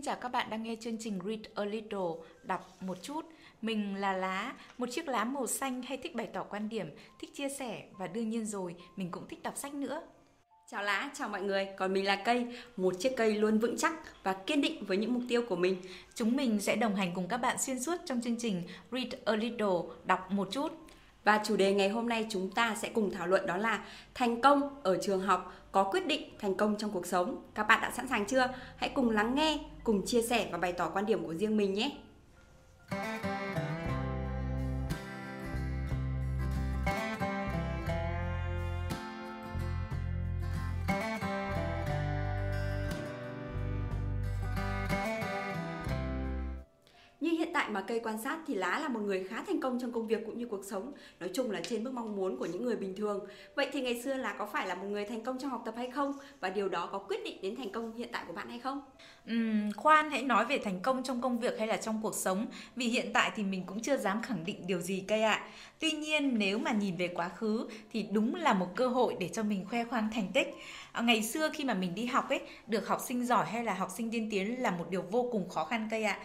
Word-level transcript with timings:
Xin 0.00 0.04
chào 0.04 0.16
các 0.16 0.28
bạn 0.28 0.50
đang 0.50 0.62
nghe 0.62 0.76
chương 0.80 0.96
trình 1.00 1.18
Read 1.24 1.40
a 1.54 1.64
Little, 1.64 2.24
đọc 2.42 2.76
một 2.82 3.02
chút. 3.02 3.26
Mình 3.62 3.96
là 3.96 4.12
Lá, 4.12 4.54
một 4.78 4.86
chiếc 4.90 5.08
lá 5.08 5.24
màu 5.24 5.46
xanh 5.46 5.82
hay 5.82 5.98
thích 5.98 6.14
bày 6.14 6.28
tỏ 6.32 6.42
quan 6.42 6.68
điểm, 6.68 6.86
thích 7.18 7.30
chia 7.34 7.48
sẻ 7.48 7.82
và 7.98 8.06
đương 8.06 8.30
nhiên 8.30 8.46
rồi, 8.46 8.74
mình 8.96 9.10
cũng 9.10 9.28
thích 9.28 9.42
đọc 9.42 9.56
sách 9.56 9.74
nữa. 9.74 10.02
Chào 10.70 10.82
Lá, 10.82 11.10
chào 11.14 11.28
mọi 11.28 11.42
người, 11.42 11.68
còn 11.78 11.92
mình 11.92 12.04
là 12.04 12.16
Cây, 12.16 12.46
một 12.76 12.94
chiếc 12.98 13.12
cây 13.16 13.34
luôn 13.34 13.58
vững 13.58 13.76
chắc 13.78 13.94
và 14.22 14.32
kiên 14.32 14.60
định 14.60 14.84
với 14.86 14.96
những 14.96 15.14
mục 15.14 15.22
tiêu 15.28 15.42
của 15.48 15.56
mình. 15.56 15.76
Chúng 16.14 16.36
mình 16.36 16.60
sẽ 16.60 16.76
đồng 16.76 16.94
hành 16.94 17.12
cùng 17.14 17.28
các 17.28 17.36
bạn 17.36 17.58
xuyên 17.58 17.80
suốt 17.80 17.96
trong 18.04 18.20
chương 18.20 18.36
trình 18.38 18.62
Read 18.92 19.14
a 19.24 19.36
Little, 19.36 19.94
đọc 20.04 20.30
một 20.30 20.48
chút. 20.50 20.72
Và 21.24 21.40
chủ 21.44 21.56
đề 21.56 21.74
ngày 21.74 21.88
hôm 21.88 22.08
nay 22.08 22.26
chúng 22.30 22.50
ta 22.50 22.74
sẽ 22.74 22.88
cùng 22.88 23.10
thảo 23.10 23.26
luận 23.26 23.46
đó 23.46 23.56
là 23.56 23.84
thành 24.14 24.40
công 24.40 24.82
ở 24.82 24.98
trường 25.02 25.20
học 25.20 25.54
có 25.72 25.84
quyết 25.84 26.06
định 26.06 26.22
thành 26.38 26.54
công 26.54 26.76
trong 26.78 26.90
cuộc 26.90 27.06
sống. 27.06 27.42
Các 27.54 27.62
bạn 27.64 27.80
đã 27.82 27.90
sẵn 27.90 28.08
sàng 28.08 28.26
chưa? 28.26 28.48
Hãy 28.76 28.90
cùng 28.94 29.10
lắng 29.10 29.34
nghe, 29.34 29.58
cùng 29.84 30.06
chia 30.06 30.22
sẻ 30.22 30.48
và 30.52 30.58
bày 30.58 30.72
tỏ 30.72 30.90
quan 30.94 31.06
điểm 31.06 31.26
của 31.26 31.34
riêng 31.34 31.56
mình 31.56 31.74
nhé. 31.74 31.92
Mà 47.70 47.80
cây 47.80 48.00
quan 48.02 48.18
sát 48.18 48.38
thì 48.46 48.54
Lá 48.54 48.78
là 48.78 48.88
một 48.88 49.00
người 49.00 49.24
khá 49.24 49.44
thành 49.46 49.60
công 49.60 49.78
trong 49.80 49.92
công 49.92 50.06
việc 50.06 50.22
cũng 50.26 50.38
như 50.38 50.46
cuộc 50.46 50.64
sống, 50.64 50.92
nói 51.20 51.30
chung 51.34 51.50
là 51.50 51.60
trên 51.60 51.84
mức 51.84 51.92
mong 51.94 52.16
muốn 52.16 52.36
của 52.36 52.46
những 52.46 52.64
người 52.64 52.76
bình 52.76 52.96
thường. 52.96 53.26
Vậy 53.54 53.68
thì 53.72 53.80
ngày 53.80 54.02
xưa 54.02 54.14
là 54.14 54.34
có 54.38 54.46
phải 54.46 54.68
là 54.68 54.74
một 54.74 54.86
người 54.86 55.04
thành 55.04 55.24
công 55.24 55.38
trong 55.38 55.50
học 55.50 55.62
tập 55.64 55.74
hay 55.76 55.90
không 55.90 56.12
và 56.40 56.50
điều 56.50 56.68
đó 56.68 56.88
có 56.92 56.98
quyết 56.98 57.24
định 57.24 57.40
đến 57.42 57.56
thành 57.56 57.72
công 57.72 57.96
hiện 57.96 58.08
tại 58.12 58.24
của 58.26 58.32
bạn 58.32 58.48
hay 58.48 58.58
không? 58.58 58.82
Uhm, 59.32 59.72
khoan 59.76 60.10
hãy 60.10 60.22
nói 60.22 60.44
về 60.44 60.58
thành 60.58 60.80
công 60.80 61.02
trong 61.02 61.20
công 61.20 61.38
việc 61.38 61.58
hay 61.58 61.68
là 61.68 61.76
trong 61.76 62.00
cuộc 62.02 62.14
sống 62.14 62.46
vì 62.76 62.86
hiện 62.86 63.10
tại 63.12 63.30
thì 63.36 63.42
mình 63.42 63.62
cũng 63.66 63.82
chưa 63.82 63.96
dám 63.96 64.22
khẳng 64.22 64.44
định 64.44 64.66
điều 64.66 64.80
gì 64.80 65.04
cây 65.08 65.22
ạ. 65.22 65.48
Tuy 65.78 65.90
nhiên 65.90 66.38
nếu 66.38 66.58
mà 66.58 66.72
nhìn 66.72 66.96
về 66.96 67.08
quá 67.08 67.28
khứ 67.28 67.68
thì 67.92 68.06
đúng 68.12 68.34
là 68.34 68.54
một 68.54 68.68
cơ 68.76 68.88
hội 68.88 69.16
để 69.20 69.28
cho 69.28 69.42
mình 69.42 69.64
khoe 69.70 69.84
khoang 69.84 70.08
thành 70.14 70.28
tích. 70.34 70.54
À, 70.92 71.02
ngày 71.02 71.22
xưa 71.22 71.50
khi 71.52 71.64
mà 71.64 71.74
mình 71.74 71.94
đi 71.94 72.06
học 72.06 72.28
ấy, 72.28 72.40
được 72.66 72.88
học 72.88 73.00
sinh 73.06 73.26
giỏi 73.26 73.46
hay 73.46 73.64
là 73.64 73.74
học 73.74 73.90
sinh 73.96 74.10
tiên 74.10 74.28
tiến 74.30 74.62
là 74.62 74.70
một 74.70 74.86
điều 74.90 75.02
vô 75.10 75.28
cùng 75.32 75.48
khó 75.48 75.64
khăn 75.64 75.88
cây 75.90 76.04
ạ. 76.04 76.18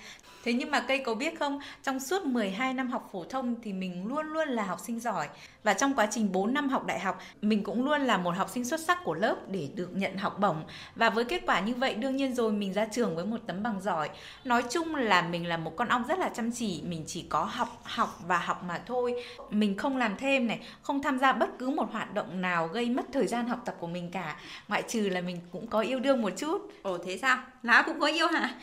Thế 0.43 0.53
nhưng 0.53 0.71
mà 0.71 0.79
cây 0.79 0.99
có 0.99 1.15
biết 1.15 1.39
không, 1.39 1.59
trong 1.83 1.99
suốt 1.99 2.25
12 2.25 2.73
năm 2.73 2.91
học 2.91 3.09
phổ 3.11 3.23
thông 3.23 3.55
thì 3.61 3.73
mình 3.73 4.07
luôn 4.07 4.25
luôn 4.27 4.49
là 4.49 4.63
học 4.63 4.79
sinh 4.79 4.99
giỏi 4.99 5.27
và 5.63 5.73
trong 5.73 5.93
quá 5.93 6.07
trình 6.11 6.31
4 6.31 6.53
năm 6.53 6.69
học 6.69 6.85
đại 6.85 6.99
học, 6.99 7.19
mình 7.41 7.63
cũng 7.63 7.85
luôn 7.85 8.01
là 8.01 8.17
một 8.17 8.35
học 8.37 8.49
sinh 8.49 8.65
xuất 8.65 8.79
sắc 8.79 9.03
của 9.03 9.13
lớp 9.13 9.35
để 9.47 9.69
được 9.75 9.89
nhận 9.93 10.17
học 10.17 10.39
bổng. 10.39 10.63
Và 10.95 11.09
với 11.09 11.25
kết 11.25 11.41
quả 11.45 11.59
như 11.59 11.73
vậy 11.73 11.93
đương 11.93 12.15
nhiên 12.15 12.35
rồi 12.35 12.51
mình 12.51 12.73
ra 12.73 12.85
trường 12.85 13.15
với 13.15 13.25
một 13.25 13.37
tấm 13.47 13.63
bằng 13.63 13.81
giỏi. 13.81 14.09
Nói 14.43 14.63
chung 14.69 14.95
là 14.95 15.21
mình 15.21 15.47
là 15.47 15.57
một 15.57 15.75
con 15.75 15.87
ong 15.87 16.03
rất 16.07 16.19
là 16.19 16.29
chăm 16.29 16.51
chỉ, 16.51 16.83
mình 16.87 17.03
chỉ 17.07 17.25
có 17.29 17.43
học 17.43 17.81
học 17.83 18.19
và 18.27 18.37
học 18.37 18.63
mà 18.63 18.81
thôi. 18.85 19.23
Mình 19.49 19.77
không 19.77 19.97
làm 19.97 20.17
thêm 20.17 20.47
này, 20.47 20.59
không 20.81 21.01
tham 21.01 21.19
gia 21.19 21.33
bất 21.33 21.49
cứ 21.59 21.69
một 21.69 21.91
hoạt 21.91 22.13
động 22.13 22.41
nào 22.41 22.67
gây 22.67 22.89
mất 22.89 23.05
thời 23.13 23.27
gian 23.27 23.47
học 23.47 23.59
tập 23.65 23.75
của 23.79 23.87
mình 23.87 24.11
cả. 24.11 24.37
Ngoại 24.67 24.83
trừ 24.87 25.09
là 25.09 25.21
mình 25.21 25.37
cũng 25.51 25.67
có 25.67 25.79
yêu 25.79 25.99
đương 25.99 26.21
một 26.21 26.31
chút. 26.37 26.71
Ồ 26.81 26.97
thế 26.97 27.17
sao? 27.17 27.37
Lá 27.63 27.83
cũng 27.85 27.99
có 27.99 28.07
yêu 28.07 28.27
hả? 28.27 28.55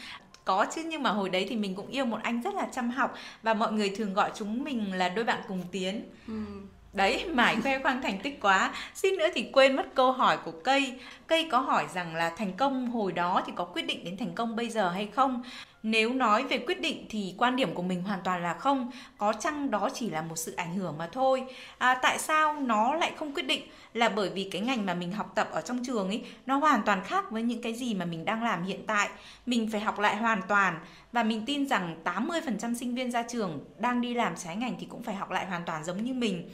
có 0.45 0.67
chứ 0.75 0.83
nhưng 0.87 1.03
mà 1.03 1.11
hồi 1.11 1.29
đấy 1.29 1.47
thì 1.49 1.57
mình 1.57 1.75
cũng 1.75 1.89
yêu 1.89 2.05
một 2.05 2.19
anh 2.23 2.43
rất 2.43 2.55
là 2.55 2.69
chăm 2.73 2.91
học 2.91 3.15
và 3.43 3.55
mọi 3.55 3.73
người 3.73 3.93
thường 3.97 4.15
gọi 4.15 4.31
chúng 4.35 4.65
mình 4.65 4.93
là 4.95 5.09
đôi 5.09 5.25
bạn 5.25 5.41
cùng 5.49 5.63
tiến 5.73 6.05
ừ. 6.29 6.35
đấy 6.93 7.25
mải 7.33 7.57
khoe 7.63 7.79
khoang 7.79 8.03
thành 8.03 8.19
tích 8.23 8.39
quá 8.41 8.75
xin 8.95 9.17
nữa 9.17 9.29
thì 9.35 9.51
quên 9.53 9.77
mất 9.77 9.95
câu 9.95 10.13
hỏi 10.13 10.39
của 10.45 10.53
cây 10.65 11.01
cây 11.27 11.49
có 11.51 11.59
hỏi 11.59 11.87
rằng 11.95 12.15
là 12.15 12.31
thành 12.31 12.53
công 12.53 12.91
hồi 12.91 13.13
đó 13.13 13.43
thì 13.47 13.53
có 13.57 13.65
quyết 13.65 13.83
định 13.83 14.05
đến 14.05 14.17
thành 14.17 14.35
công 14.35 14.57
bây 14.57 14.69
giờ 14.69 14.91
hay 14.91 15.09
không 15.15 15.43
nếu 15.83 16.13
nói 16.13 16.45
về 16.45 16.59
quyết 16.59 16.81
định 16.81 17.07
thì 17.09 17.35
quan 17.39 17.57
điểm 17.57 17.75
của 17.75 17.83
mình 17.83 18.03
hoàn 18.03 18.21
toàn 18.25 18.43
là 18.43 18.55
không 18.55 18.91
có 19.19 19.33
chăng 19.33 19.71
đó 19.71 19.91
chỉ 19.95 20.11
là 20.11 20.23
một 20.23 20.37
sự 20.37 20.55
ảnh 20.57 20.75
hưởng 20.75 20.99
mà 20.99 21.09
thôi. 21.13 21.45
À, 21.79 21.95
tại 21.95 22.19
sao 22.19 22.55
nó 22.61 22.95
lại 22.95 23.13
không 23.17 23.35
quyết 23.35 23.47
định? 23.47 23.63
Là 23.95 24.09
bởi 24.09 24.31
vì 24.31 24.49
cái 24.53 24.61
ngành 24.61 24.87
mà 24.87 24.95
mình 24.95 25.13
học 25.13 25.33
tập 25.35 25.49
ở 25.53 25.61
trong 25.61 25.85
trường 25.85 26.09
ấy 26.09 26.25
nó 26.47 26.57
hoàn 26.57 26.83
toàn 26.83 27.05
khác 27.05 27.31
với 27.31 27.43
những 27.43 27.63
cái 27.63 27.75
gì 27.75 27.95
mà 27.95 28.05
mình 28.05 28.25
đang 28.25 28.43
làm 28.43 28.63
hiện 28.63 28.87
tại. 28.87 29.09
Mình 29.47 29.69
phải 29.73 29.81
học 29.81 29.99
lại 29.99 30.17
hoàn 30.17 30.43
toàn 30.49 30.79
và 31.13 31.23
mình 31.23 31.43
tin 31.47 31.69
rằng 31.69 31.97
80% 32.05 32.75
sinh 32.75 32.95
viên 32.95 33.11
ra 33.11 33.23
trường 33.23 33.65
đang 33.79 34.01
đi 34.01 34.15
làm 34.15 34.37
trái 34.37 34.57
ngành 34.57 34.77
thì 34.81 34.87
cũng 34.87 35.03
phải 35.03 35.15
học 35.15 35.31
lại 35.31 35.47
hoàn 35.47 35.65
toàn 35.65 35.85
giống 35.85 36.05
như 36.05 36.15
mình. 36.15 36.51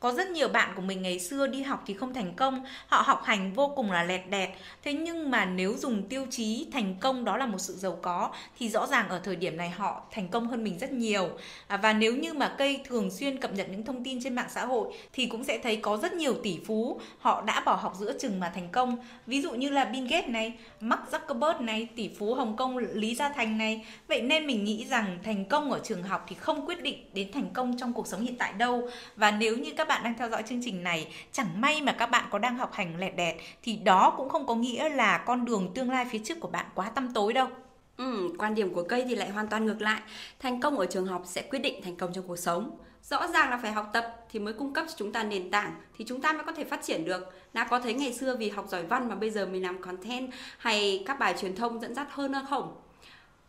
Có 0.00 0.12
rất 0.12 0.30
nhiều 0.30 0.48
bạn 0.48 0.72
của 0.76 0.82
mình 0.82 1.02
ngày 1.02 1.20
xưa 1.20 1.46
đi 1.46 1.62
học 1.62 1.82
thì 1.86 1.94
không 1.94 2.14
thành 2.14 2.34
công 2.34 2.64
họ 2.86 3.02
học 3.06 3.22
hành 3.24 3.52
vô 3.52 3.72
cùng 3.76 3.92
là 3.92 4.02
lẹt 4.02 4.30
đẹt. 4.30 4.50
Thế 4.84 4.92
nhưng 4.92 5.30
mà 5.30 5.44
nếu 5.44 5.76
dùng 5.76 6.08
tiêu 6.08 6.26
chí 6.30 6.68
thành 6.72 6.94
công 7.00 7.24
đó 7.24 7.36
là 7.36 7.46
một 7.46 7.58
sự 7.58 7.74
giàu 7.74 7.98
có 8.02 8.30
thì 8.58 8.65
rõ 8.68 8.86
ràng 8.86 9.08
ở 9.08 9.20
thời 9.24 9.36
điểm 9.36 9.56
này 9.56 9.70
họ 9.70 10.02
thành 10.10 10.28
công 10.28 10.48
hơn 10.48 10.64
mình 10.64 10.78
rất 10.78 10.92
nhiều. 10.92 11.28
À, 11.66 11.76
và 11.76 11.92
nếu 11.92 12.16
như 12.16 12.32
mà 12.32 12.54
cây 12.58 12.80
thường 12.84 13.10
xuyên 13.10 13.38
cập 13.38 13.52
nhật 13.52 13.66
những 13.70 13.84
thông 13.84 14.04
tin 14.04 14.22
trên 14.22 14.34
mạng 14.34 14.48
xã 14.50 14.64
hội 14.64 14.94
thì 15.12 15.26
cũng 15.26 15.44
sẽ 15.44 15.58
thấy 15.58 15.76
có 15.76 15.96
rất 15.96 16.12
nhiều 16.12 16.34
tỷ 16.42 16.58
phú 16.66 17.00
họ 17.18 17.42
đã 17.42 17.62
bỏ 17.66 17.74
học 17.74 17.94
giữa 17.98 18.18
chừng 18.18 18.40
mà 18.40 18.52
thành 18.54 18.68
công. 18.72 18.96
Ví 19.26 19.42
dụ 19.42 19.52
như 19.52 19.68
là 19.68 19.84
Bill 19.84 20.08
Gates 20.08 20.30
này 20.30 20.52
Mark 20.80 21.02
Zuckerberg 21.10 21.64
này 21.64 21.88
tỷ 21.96 22.10
phú 22.18 22.34
Hồng 22.34 22.56
Kông 22.56 22.76
Lý 22.76 23.14
Gia 23.14 23.28
Thành 23.28 23.58
này. 23.58 23.86
Vậy 24.08 24.22
nên 24.22 24.46
mình 24.46 24.64
nghĩ 24.64 24.84
rằng 24.84 25.18
thành 25.24 25.44
công 25.44 25.72
ở 25.72 25.80
trường 25.84 26.02
học 26.02 26.24
thì 26.28 26.36
không 26.36 26.66
quyết 26.66 26.82
định 26.82 27.10
đến 27.12 27.32
thành 27.32 27.50
công 27.52 27.76
trong 27.78 27.92
cuộc 27.92 28.06
sống 28.06 28.20
hiện 28.20 28.38
tại 28.38 28.52
đâu. 28.52 28.88
Và 29.16 29.30
nếu 29.30 29.56
như 29.56 29.70
các 29.76 29.88
bạn 29.88 30.04
đang 30.04 30.14
theo 30.18 30.30
dõi 30.30 30.42
chương 30.42 30.60
trình 30.64 30.84
này 30.84 31.08
chẳng 31.32 31.60
may 31.60 31.82
mà 31.82 31.92
các 31.92 32.06
bạn 32.06 32.24
có 32.30 32.38
đang 32.38 32.58
học 32.58 32.72
hành 32.72 32.96
lẹt 32.98 33.16
đẹt 33.16 33.36
thì 33.62 33.76
đó 33.76 34.14
cũng 34.16 34.28
không 34.28 34.46
có 34.46 34.54
nghĩa 34.54 34.88
là 34.88 35.18
con 35.18 35.44
đường 35.44 35.70
tương 35.74 35.90
lai 35.90 36.06
phía 36.10 36.20
trước 36.24 36.40
của 36.40 36.48
bạn 36.48 36.66
quá 36.74 36.90
tăm 36.90 37.12
tối 37.14 37.32
đâu. 37.32 37.48
Ừ, 37.96 38.28
quan 38.38 38.54
điểm 38.54 38.74
của 38.74 38.82
cây 38.82 39.04
thì 39.08 39.14
lại 39.14 39.30
hoàn 39.30 39.48
toàn 39.48 39.66
ngược 39.66 39.82
lại. 39.82 40.00
Thành 40.38 40.60
công 40.60 40.78
ở 40.78 40.86
trường 40.86 41.06
học 41.06 41.22
sẽ 41.26 41.42
quyết 41.42 41.58
định 41.58 41.82
thành 41.82 41.96
công 41.96 42.12
trong 42.12 42.28
cuộc 42.28 42.36
sống. 42.36 42.78
Rõ 43.02 43.26
ràng 43.26 43.50
là 43.50 43.58
phải 43.62 43.72
học 43.72 43.90
tập 43.92 44.16
thì 44.30 44.38
mới 44.38 44.54
cung 44.54 44.72
cấp 44.72 44.84
cho 44.88 44.94
chúng 44.96 45.12
ta 45.12 45.22
nền 45.22 45.50
tảng 45.50 45.74
thì 45.96 46.04
chúng 46.08 46.20
ta 46.20 46.32
mới 46.32 46.44
có 46.44 46.52
thể 46.52 46.64
phát 46.64 46.82
triển 46.82 47.04
được. 47.04 47.32
Đã 47.52 47.64
có 47.70 47.80
thấy 47.80 47.94
ngày 47.94 48.12
xưa 48.12 48.36
vì 48.36 48.48
học 48.48 48.66
giỏi 48.68 48.82
văn 48.82 49.08
mà 49.08 49.14
bây 49.14 49.30
giờ 49.30 49.46
mình 49.46 49.62
làm 49.62 49.82
content 49.82 50.30
hay 50.58 51.02
các 51.06 51.18
bài 51.18 51.34
truyền 51.40 51.56
thông 51.56 51.80
dẫn 51.80 51.94
dắt 51.94 52.06
hơn 52.10 52.32
không? 52.50 52.76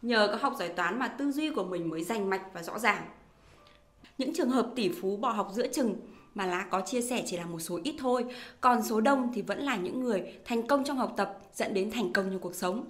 Nhờ 0.01 0.27
có 0.31 0.37
học 0.41 0.53
giỏi 0.59 0.69
toán 0.69 0.99
mà 0.99 1.07
tư 1.07 1.31
duy 1.31 1.49
của 1.49 1.63
mình 1.63 1.89
mới 1.89 2.03
rành 2.03 2.29
mạch 2.29 2.41
và 2.53 2.63
rõ 2.63 2.79
ràng. 2.79 3.05
Những 4.17 4.33
trường 4.33 4.49
hợp 4.49 4.69
tỷ 4.75 4.89
phú 5.01 5.17
bỏ 5.17 5.29
học 5.29 5.51
giữa 5.53 5.67
chừng 5.67 5.95
mà 6.35 6.45
lá 6.45 6.65
có 6.69 6.81
chia 6.81 7.01
sẻ 7.01 7.23
chỉ 7.25 7.37
là 7.37 7.45
một 7.45 7.59
số 7.59 7.79
ít 7.83 7.95
thôi 7.99 8.25
còn 8.61 8.83
số 8.83 9.01
đông 9.01 9.31
thì 9.33 9.41
vẫn 9.41 9.59
là 9.59 9.75
những 9.75 9.99
người 10.03 10.23
thành 10.45 10.67
công 10.67 10.83
trong 10.83 10.97
học 10.97 11.13
tập 11.17 11.37
dẫn 11.53 11.73
đến 11.73 11.91
thành 11.91 12.13
công 12.13 12.29
trong 12.29 12.39
cuộc 12.39 12.55
sống 12.55 12.85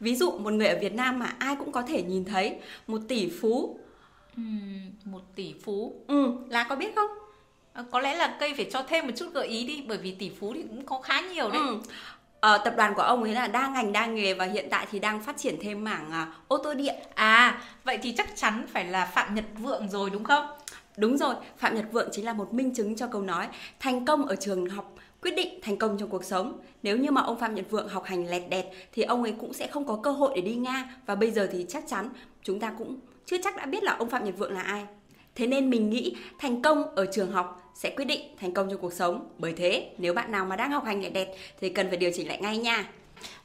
ví 0.00 0.14
dụ 0.16 0.38
một 0.38 0.52
người 0.52 0.66
ở 0.66 0.78
Việt 0.80 0.94
Nam 0.94 1.18
mà 1.18 1.34
ai 1.38 1.56
cũng 1.56 1.72
có 1.72 1.82
thể 1.82 2.02
nhìn 2.02 2.24
thấy 2.24 2.56
một 2.86 3.00
tỷ 3.08 3.30
phú 3.40 3.78
uhm, 4.40 4.90
một 5.04 5.20
tỷ 5.34 5.54
phú 5.64 5.94
ừ 6.06 6.32
lá 6.48 6.66
có 6.68 6.76
biết 6.76 6.94
không 6.94 7.10
à, 7.72 7.84
có 7.90 8.00
lẽ 8.00 8.14
là 8.14 8.36
cây 8.40 8.54
phải 8.56 8.66
cho 8.72 8.82
thêm 8.82 9.06
một 9.06 9.12
chút 9.16 9.26
gợi 9.34 9.46
ý 9.46 9.66
đi 9.66 9.84
bởi 9.88 9.98
vì 9.98 10.14
tỷ 10.14 10.30
phú 10.40 10.52
thì 10.54 10.62
cũng 10.62 10.86
có 10.86 11.00
khá 11.00 11.20
nhiều 11.20 11.50
đấy 11.50 11.62
ừ. 11.68 11.78
Ờ, 12.44 12.58
tập 12.58 12.74
đoàn 12.76 12.94
của 12.94 13.02
ông 13.02 13.22
ấy 13.22 13.34
là 13.34 13.48
đa 13.48 13.68
ngành 13.68 13.92
đa 13.92 14.06
nghề 14.06 14.34
và 14.34 14.44
hiện 14.44 14.68
tại 14.70 14.86
thì 14.90 14.98
đang 14.98 15.22
phát 15.22 15.36
triển 15.36 15.56
thêm 15.60 15.84
mảng 15.84 16.10
uh, 16.22 16.48
ô 16.48 16.58
tô 16.58 16.74
điện. 16.74 16.94
À, 17.14 17.62
vậy 17.84 17.98
thì 18.02 18.12
chắc 18.12 18.36
chắn 18.36 18.66
phải 18.72 18.84
là 18.84 19.06
Phạm 19.06 19.34
Nhật 19.34 19.44
Vượng 19.58 19.88
rồi 19.88 20.10
đúng 20.10 20.24
không? 20.24 20.46
Đúng 20.96 21.16
rồi, 21.18 21.34
Phạm 21.58 21.74
Nhật 21.74 21.84
Vượng 21.92 22.08
chính 22.12 22.24
là 22.24 22.32
một 22.32 22.54
minh 22.54 22.74
chứng 22.74 22.96
cho 22.96 23.06
câu 23.06 23.22
nói 23.22 23.48
thành 23.80 24.04
công 24.04 24.26
ở 24.26 24.36
trường 24.36 24.68
học 24.68 24.93
quyết 25.24 25.36
định 25.36 25.60
thành 25.62 25.76
công 25.76 25.98
trong 25.98 26.08
cuộc 26.08 26.24
sống. 26.24 26.60
Nếu 26.82 26.96
như 26.96 27.10
mà 27.10 27.20
ông 27.20 27.38
Phạm 27.38 27.54
Nhật 27.54 27.70
Vượng 27.70 27.88
học 27.88 28.04
hành 28.04 28.28
lẹt 28.28 28.42
đẹt 28.50 28.64
thì 28.92 29.02
ông 29.02 29.22
ấy 29.22 29.34
cũng 29.40 29.52
sẽ 29.52 29.66
không 29.66 29.86
có 29.86 30.00
cơ 30.02 30.10
hội 30.10 30.32
để 30.36 30.42
đi 30.42 30.54
Nga 30.54 30.96
và 31.06 31.14
bây 31.14 31.30
giờ 31.30 31.48
thì 31.52 31.66
chắc 31.68 31.84
chắn 31.88 32.08
chúng 32.42 32.60
ta 32.60 32.74
cũng 32.78 32.98
chưa 33.26 33.36
chắc 33.44 33.56
đã 33.56 33.66
biết 33.66 33.82
là 33.82 33.96
ông 33.98 34.10
Phạm 34.10 34.24
Nhật 34.24 34.38
Vượng 34.38 34.52
là 34.52 34.62
ai. 34.62 34.84
Thế 35.34 35.46
nên 35.46 35.70
mình 35.70 35.90
nghĩ 35.90 36.16
thành 36.38 36.62
công 36.62 36.94
ở 36.94 37.06
trường 37.12 37.32
học 37.32 37.72
sẽ 37.74 37.90
quyết 37.90 38.04
định 38.04 38.20
thành 38.40 38.52
công 38.52 38.70
trong 38.70 38.80
cuộc 38.80 38.92
sống. 38.92 39.28
Bởi 39.38 39.52
thế, 39.52 39.90
nếu 39.98 40.14
bạn 40.14 40.32
nào 40.32 40.44
mà 40.44 40.56
đang 40.56 40.70
học 40.70 40.84
hành 40.84 41.02
lẹt 41.02 41.12
đẹt 41.12 41.28
thì 41.60 41.68
cần 41.68 41.88
phải 41.88 41.96
điều 41.96 42.10
chỉnh 42.14 42.28
lại 42.28 42.38
ngay 42.40 42.58
nha. 42.58 42.88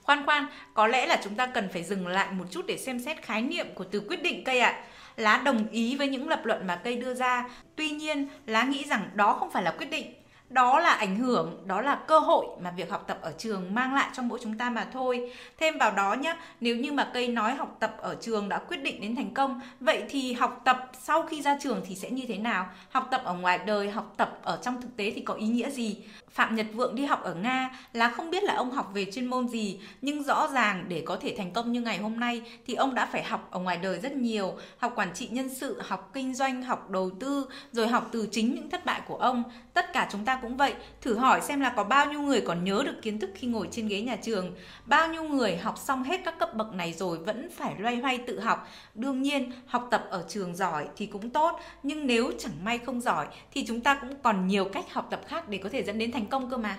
Khoan 0.03 0.25
khoan, 0.25 0.45
có 0.73 0.87
lẽ 0.87 1.07
là 1.07 1.21
chúng 1.23 1.35
ta 1.35 1.45
cần 1.45 1.69
phải 1.73 1.83
dừng 1.83 2.07
lại 2.07 2.27
một 2.31 2.45
chút 2.51 2.65
để 2.67 2.77
xem 2.77 2.99
xét 2.99 3.21
khái 3.21 3.41
niệm 3.41 3.67
của 3.75 3.83
từ 3.83 3.99
quyết 3.99 4.23
định 4.23 4.43
cây 4.43 4.59
ạ. 4.59 4.69
À 4.69 4.85
lá 5.19 5.41
đồng 5.45 5.67
ý 5.71 5.95
với 5.95 6.07
những 6.07 6.29
lập 6.29 6.45
luận 6.45 6.67
mà 6.67 6.75
cây 6.75 6.95
đưa 6.95 7.13
ra 7.13 7.49
tuy 7.75 7.89
nhiên 7.89 8.27
lá 8.45 8.63
nghĩ 8.63 8.83
rằng 8.83 9.09
đó 9.13 9.33
không 9.39 9.51
phải 9.51 9.63
là 9.63 9.71
quyết 9.71 9.89
định 9.91 10.05
đó 10.49 10.79
là 10.79 10.89
ảnh 10.89 11.15
hưởng, 11.15 11.63
đó 11.65 11.81
là 11.81 11.95
cơ 11.95 12.19
hội 12.19 12.45
mà 12.61 12.71
việc 12.71 12.91
học 12.91 13.03
tập 13.07 13.17
ở 13.21 13.33
trường 13.37 13.75
mang 13.75 13.93
lại 13.93 14.09
cho 14.13 14.23
mỗi 14.23 14.39
chúng 14.43 14.57
ta 14.57 14.69
mà 14.69 14.87
thôi. 14.93 15.33
Thêm 15.57 15.77
vào 15.77 15.91
đó 15.91 16.13
nhé 16.13 16.35
nếu 16.61 16.75
như 16.75 16.91
mà 16.91 17.11
cây 17.13 17.27
nói 17.27 17.55
học 17.55 17.77
tập 17.79 17.95
ở 17.97 18.15
trường 18.21 18.49
đã 18.49 18.57
quyết 18.57 18.77
định 18.77 19.01
đến 19.01 19.15
thành 19.15 19.33
công, 19.33 19.61
vậy 19.79 20.03
thì 20.09 20.33
học 20.33 20.61
tập 20.65 20.91
sau 21.01 21.23
khi 21.23 21.41
ra 21.41 21.57
trường 21.61 21.81
thì 21.87 21.95
sẽ 21.95 22.09
như 22.09 22.25
thế 22.27 22.37
nào? 22.37 22.69
Học 22.89 23.07
tập 23.11 23.21
ở 23.25 23.33
ngoài 23.33 23.59
đời, 23.65 23.91
học 23.91 24.13
tập 24.17 24.39
ở 24.43 24.59
trong 24.61 24.81
thực 24.81 24.97
tế 24.97 25.11
thì 25.15 25.21
có 25.21 25.33
ý 25.33 25.47
nghĩa 25.47 25.69
gì? 25.69 25.97
Phạm 26.31 26.55
Nhật 26.55 26.65
Vượng 26.73 26.95
đi 26.95 27.05
học 27.05 27.23
ở 27.23 27.33
Nga 27.33 27.69
là 27.93 28.09
không 28.09 28.31
biết 28.31 28.43
là 28.43 28.53
ông 28.55 28.71
học 28.71 28.91
về 28.93 29.05
chuyên 29.11 29.25
môn 29.25 29.47
gì, 29.47 29.79
nhưng 30.01 30.23
rõ 30.23 30.47
ràng 30.53 30.85
để 30.87 31.03
có 31.05 31.17
thể 31.21 31.35
thành 31.37 31.51
công 31.51 31.71
như 31.71 31.81
ngày 31.81 31.97
hôm 31.97 32.19
nay 32.19 32.41
thì 32.67 32.73
ông 32.73 32.95
đã 32.95 33.05
phải 33.05 33.23
học 33.23 33.47
ở 33.51 33.59
ngoài 33.59 33.77
đời 33.77 33.99
rất 33.99 34.11
nhiều, 34.11 34.53
học 34.77 34.93
quản 34.95 35.13
trị 35.13 35.27
nhân 35.31 35.55
sự, 35.55 35.81
học 35.81 36.09
kinh 36.13 36.35
doanh, 36.35 36.63
học 36.63 36.89
đầu 36.89 37.09
tư, 37.19 37.45
rồi 37.71 37.87
học 37.87 38.09
từ 38.11 38.27
chính 38.31 38.55
những 38.55 38.69
thất 38.69 38.85
bại 38.85 39.01
của 39.07 39.15
ông. 39.15 39.43
Tất 39.73 39.93
cả 39.93 40.09
chúng 40.11 40.25
ta 40.25 40.39
cũng 40.41 40.57
vậy, 40.57 40.73
thử 41.01 41.15
hỏi 41.15 41.41
xem 41.41 41.59
là 41.59 41.69
có 41.69 41.83
bao 41.83 42.05
nhiêu 42.05 42.21
người 42.21 42.41
còn 42.41 42.63
nhớ 42.63 42.83
được 42.85 43.01
kiến 43.01 43.19
thức 43.19 43.29
khi 43.35 43.47
ngồi 43.47 43.67
trên 43.71 43.87
ghế 43.87 44.01
nhà 44.01 44.15
trường, 44.15 44.55
bao 44.85 45.07
nhiêu 45.07 45.23
người 45.23 45.57
học 45.57 45.77
xong 45.77 46.03
hết 46.03 46.21
các 46.25 46.39
cấp 46.39 46.55
bậc 46.55 46.73
này 46.73 46.93
rồi 46.93 47.17
vẫn 47.17 47.49
phải 47.57 47.73
loay 47.77 47.95
hoay 47.95 48.17
tự 48.17 48.39
học. 48.39 48.67
Đương 48.95 49.21
nhiên, 49.21 49.51
học 49.67 49.87
tập 49.91 50.05
ở 50.09 50.25
trường 50.29 50.55
giỏi 50.55 50.87
thì 50.95 51.05
cũng 51.05 51.29
tốt, 51.29 51.59
nhưng 51.83 52.07
nếu 52.07 52.31
chẳng 52.39 52.53
may 52.63 52.77
không 52.77 53.01
giỏi 53.01 53.27
thì 53.51 53.65
chúng 53.67 53.81
ta 53.81 53.95
cũng 53.95 54.15
còn 54.23 54.47
nhiều 54.47 54.65
cách 54.65 54.93
học 54.93 55.07
tập 55.09 55.21
khác 55.27 55.49
để 55.49 55.57
có 55.57 55.69
thể 55.69 55.83
dẫn 55.83 55.97
đến 55.97 56.11
thành 56.11 56.18
thành 56.19 56.27
công 56.27 56.49
cơ 56.49 56.57
mà. 56.57 56.77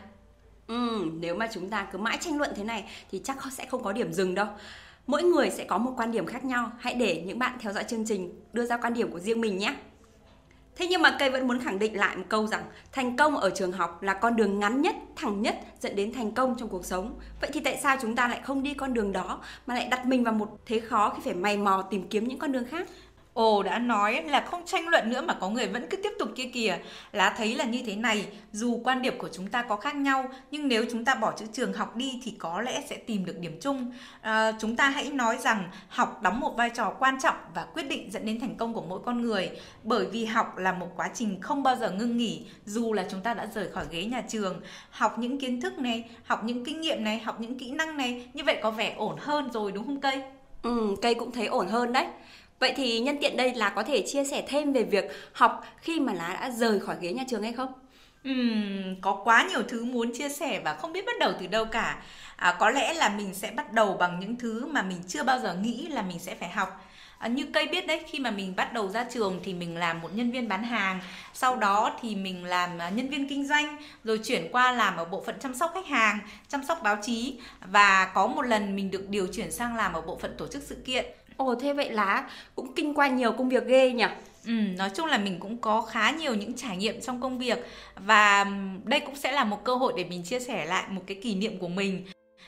Ừ, 0.67 1.05
nếu 1.21 1.35
mà 1.35 1.49
chúng 1.53 1.71
ta 1.71 1.87
cứ 1.93 1.99
mãi 1.99 2.19
tranh 2.21 2.39
luận 2.39 2.51
thế 2.57 2.65
này 2.65 2.85
thì 3.11 3.21
chắc 3.25 3.39
sẽ 3.53 3.67
không 3.67 3.83
có 3.83 3.93
điểm 3.93 4.13
dừng 4.13 4.35
đâu. 4.35 4.47
Mỗi 5.07 5.23
người 5.23 5.51
sẽ 5.51 5.65
có 5.65 5.79
một 5.79 5.93
quan 5.97 6.13
điểm 6.13 6.27
khác 6.27 6.45
nhau. 6.45 6.73
Hãy 6.79 6.95
để 6.95 7.23
những 7.27 7.39
bạn 7.39 7.59
theo 7.61 7.73
dõi 7.73 7.85
chương 7.85 8.05
trình 8.07 8.41
đưa 8.53 8.67
ra 8.67 8.77
quan 8.77 8.95
điểm 8.95 9.13
của 9.13 9.19
riêng 9.19 9.41
mình 9.41 9.59
nhé. 9.59 9.75
Thế 10.77 10.87
nhưng 10.87 11.03
mà 11.03 11.17
cây 11.19 11.31
vẫn 11.31 11.49
muốn 11.49 11.61
khẳng 11.61 11.79
định 11.79 11.99
lại 11.99 12.17
một 12.17 12.25
câu 12.29 12.47
rằng 12.47 12.63
thành 12.93 13.17
công 13.17 13.37
ở 13.37 13.51
trường 13.51 13.73
học 13.73 14.03
là 14.03 14.15
con 14.15 14.37
đường 14.37 14.59
ngắn 14.59 14.83
nhất, 14.83 14.97
thẳng 15.17 15.43
nhất 15.43 15.61
dẫn 15.81 15.97
đến 15.97 16.13
thành 16.13 16.33
công 16.33 16.55
trong 16.59 16.69
cuộc 16.69 16.85
sống. 16.85 17.19
Vậy 17.41 17.51
thì 17.53 17.61
tại 17.61 17.79
sao 17.83 17.97
chúng 18.01 18.17
ta 18.17 18.29
lại 18.29 18.41
không 18.45 18.63
đi 18.63 18.75
con 18.75 18.95
đường 18.95 19.13
đó 19.13 19.41
mà 19.67 19.75
lại 19.75 19.89
đặt 19.91 20.07
mình 20.07 20.25
vào 20.25 20.35
một 20.35 20.59
thế 20.67 20.81
khó 20.81 21.11
khi 21.11 21.23
phải 21.25 21.35
mày 21.35 21.57
mò 21.57 21.83
tìm 21.91 22.09
kiếm 22.09 22.29
những 22.29 22.39
con 22.39 22.53
đường 22.53 22.65
khác? 22.71 22.89
Ồ 23.41 23.63
đã 23.63 23.79
nói 23.79 24.23
là 24.23 24.41
không 24.41 24.67
tranh 24.67 24.89
luận 24.89 25.11
nữa 25.11 25.21
mà 25.21 25.35
có 25.35 25.49
người 25.49 25.69
vẫn 25.69 25.87
cứ 25.91 25.97
tiếp 25.97 26.13
tục 26.19 26.29
kia 26.37 26.51
kìa. 26.55 26.79
Lá 27.13 27.35
thấy 27.37 27.55
là 27.55 27.65
như 27.65 27.83
thế 27.87 27.97
này 27.97 28.27
Dù 28.53 28.81
quan 28.85 29.03
điểm 29.03 29.19
của 29.19 29.29
chúng 29.33 29.47
ta 29.47 29.63
có 29.63 29.77
khác 29.77 29.95
nhau 29.97 30.29
Nhưng 30.51 30.69
nếu 30.69 30.85
chúng 30.93 31.05
ta 31.05 31.15
bỏ 31.15 31.33
chữ 31.37 31.47
trường 31.53 31.73
học 31.73 31.97
đi 31.97 32.21
Thì 32.25 32.35
có 32.39 32.61
lẽ 32.61 32.83
sẽ 32.89 32.97
tìm 32.97 33.25
được 33.25 33.39
điểm 33.39 33.59
chung. 33.61 33.93
À, 34.21 34.53
Chúng 34.61 34.77
ta 34.77 34.89
hãy 34.89 35.11
nói 35.11 35.39
rằng 35.41 35.71
Học 35.89 36.23
đóng 36.23 36.41
một 36.41 36.57
vai 36.57 36.71
trò 36.71 36.93
quan 36.99 37.21
trọng 37.21 37.35
Và 37.55 37.65
quyết 37.65 37.83
định 37.83 38.11
dẫn 38.13 38.27
đến 38.27 38.41
thành 38.41 38.55
công 38.55 38.75
của 38.75 38.83
mỗi 38.89 39.01
con 39.05 39.23
người. 39.23 39.51
Bởi 39.83 40.07
vì 40.07 40.25
học 40.25 40.59
là 40.59 40.73
một 40.73 40.89
quá 40.97 41.11
trình 41.15 41.41
không 41.41 41.63
bao 41.63 41.77
giờ 41.77 41.91
ngưng 41.91 42.17
nghỉ 42.17 42.47
Dù 42.65 42.93
là 42.93 43.07
chúng 43.11 43.21
ta 43.21 43.35
đã 43.35 43.47
rời 43.55 43.69
khỏi 43.69 43.85
ghế 43.91 44.05
nhà 44.05 44.23
trường. 44.29 44.61
Học 44.91 45.19
những 45.19 45.41
kiến 45.41 45.61
thức 45.61 45.79
này 45.79 46.11
Học 46.25 46.45
những 46.45 46.65
kinh 46.65 46.81
nghiệm 46.81 47.05
này 47.05 47.19
Học 47.19 47.41
những 47.41 47.59
kỹ 47.59 47.71
năng 47.71 47.97
này 47.97 48.29
Như 48.35 48.45
vậy 48.45 48.59
có 48.63 48.71
vẻ 48.71 48.95
ổn 48.97 49.17
hơn 49.21 49.51
rồi 49.53 49.73
đúng 49.73 49.87
không 49.87 50.01
cây? 50.01 50.23
Ừ, 50.63 50.97
cây 51.03 51.15
cũng 51.15 51.33
thấy 51.33 51.47
ổn 51.47 51.69
hơn 51.69 51.93
đấy. 51.93 52.07
Vậy 52.61 52.73
thì 52.77 53.01
nhân 53.01 53.17
tiện 53.21 53.37
đây 53.37 53.55
là 53.55 53.69
có 53.69 53.83
thể 53.83 54.03
chia 54.07 54.25
sẻ 54.25 54.45
thêm 54.49 54.73
về 54.73 54.83
việc 54.83 55.05
học 55.33 55.65
khi 55.81 56.01
mà 56.01 56.12
lá 56.12 56.39
đã 56.41 56.51
rời 56.51 56.81
khỏi 56.81 56.97
ghế 57.01 57.12
nhà 57.12 57.25
trường 57.29 57.43
hay 57.43 57.53
không? 57.53 57.73
Uhm, 58.31 59.01
có 59.01 59.21
quá 59.25 59.47
nhiều 59.51 59.62
thứ 59.69 59.85
muốn 59.85 60.11
chia 60.15 60.29
sẻ 60.29 60.61
và 60.65 60.75
không 60.75 60.93
biết 60.93 61.07
bắt 61.07 61.12
đầu 61.21 61.33
từ 61.41 61.47
đâu 61.47 61.65
cả. 61.65 62.03
À, 62.37 62.57
có 62.59 62.71
lẽ 62.71 62.95
là 62.95 63.09
mình 63.09 63.35
sẽ 63.35 63.51
bắt 63.51 63.73
đầu 63.73 63.97
bằng 63.97 64.21
những 64.21 64.37
thứ 64.37 64.67
mà 64.67 64.83
mình 64.83 64.99
chưa 65.09 65.23
bao 65.23 65.39
giờ 65.39 65.55
nghĩ 65.55 65.87
là 65.87 66.03
mình 66.03 66.19
sẽ 66.19 66.35
phải 66.35 66.49
học. 66.49 66.87
À, 67.19 67.29
như 67.29 67.47
cây 67.53 67.67
biết 67.67 67.87
đấy, 67.87 68.01
khi 68.07 68.19
mà 68.19 68.31
mình 68.31 68.57
bắt 68.57 68.73
đầu 68.73 68.89
ra 68.89 69.05
trường 69.12 69.41
thì 69.45 69.55
mình 69.55 69.77
làm 69.77 70.01
một 70.01 70.15
nhân 70.15 70.31
viên 70.31 70.49
bán 70.49 70.62
hàng, 70.62 71.01
sau 71.35 71.57
đó 71.57 71.99
thì 72.03 72.15
mình 72.15 72.45
làm 72.45 72.79
à, 72.79 72.91
nhân 72.91 73.09
viên 73.09 73.29
kinh 73.29 73.47
doanh, 73.47 73.77
rồi 74.05 74.21
chuyển 74.25 74.49
qua 74.53 74.73
làm 74.73 74.97
ở 74.97 75.05
bộ 75.05 75.23
phận 75.27 75.39
chăm 75.41 75.55
sóc 75.55 75.71
khách 75.75 75.87
hàng, 75.87 76.19
chăm 76.49 76.65
sóc 76.65 76.83
báo 76.83 76.97
chí 77.03 77.39
và 77.61 78.11
có 78.15 78.27
một 78.27 78.43
lần 78.43 78.77
mình 78.77 78.91
được 78.91 79.09
điều 79.09 79.27
chuyển 79.27 79.53
sang 79.53 79.77
làm 79.77 79.93
ở 79.93 80.01
bộ 80.01 80.19
phận 80.19 80.35
tổ 80.39 80.47
chức 80.47 80.62
sự 80.62 80.77
kiện 80.85 81.05
Ồ 81.41 81.55
thế 81.55 81.73
vậy 81.73 81.91
là 81.91 82.31
cũng 82.55 82.75
kinh 82.75 82.95
qua 82.95 83.09
nhiều 83.09 83.33
công 83.33 83.49
việc 83.49 83.67
ghê 83.67 83.93
nhỉ? 83.93 84.05
Ừ, 84.47 84.53
nói 84.53 84.91
chung 84.95 85.07
là 85.07 85.19
mình 85.19 85.41
cũng 85.41 85.57
có 85.59 85.83
khá 85.83 86.11
nhiều 86.11 86.35
những 86.35 86.55
trải 86.57 86.77
nghiệm 86.77 87.01
trong 87.01 87.21
công 87.21 87.39
việc 87.39 87.59
và 87.97 88.47
đây 88.85 89.01
cũng 89.01 89.17
sẽ 89.17 89.33
là 89.33 89.45
một 89.45 89.65
cơ 89.65 89.75
hội 89.75 89.93
để 89.97 90.05
mình 90.05 90.23
chia 90.25 90.41
sẻ 90.41 90.67
lại 90.67 90.85
một 90.89 91.03
cái 91.07 91.17
kỷ 91.23 91.35
niệm 91.35 91.59
của 91.59 91.69
mình. 91.69 92.07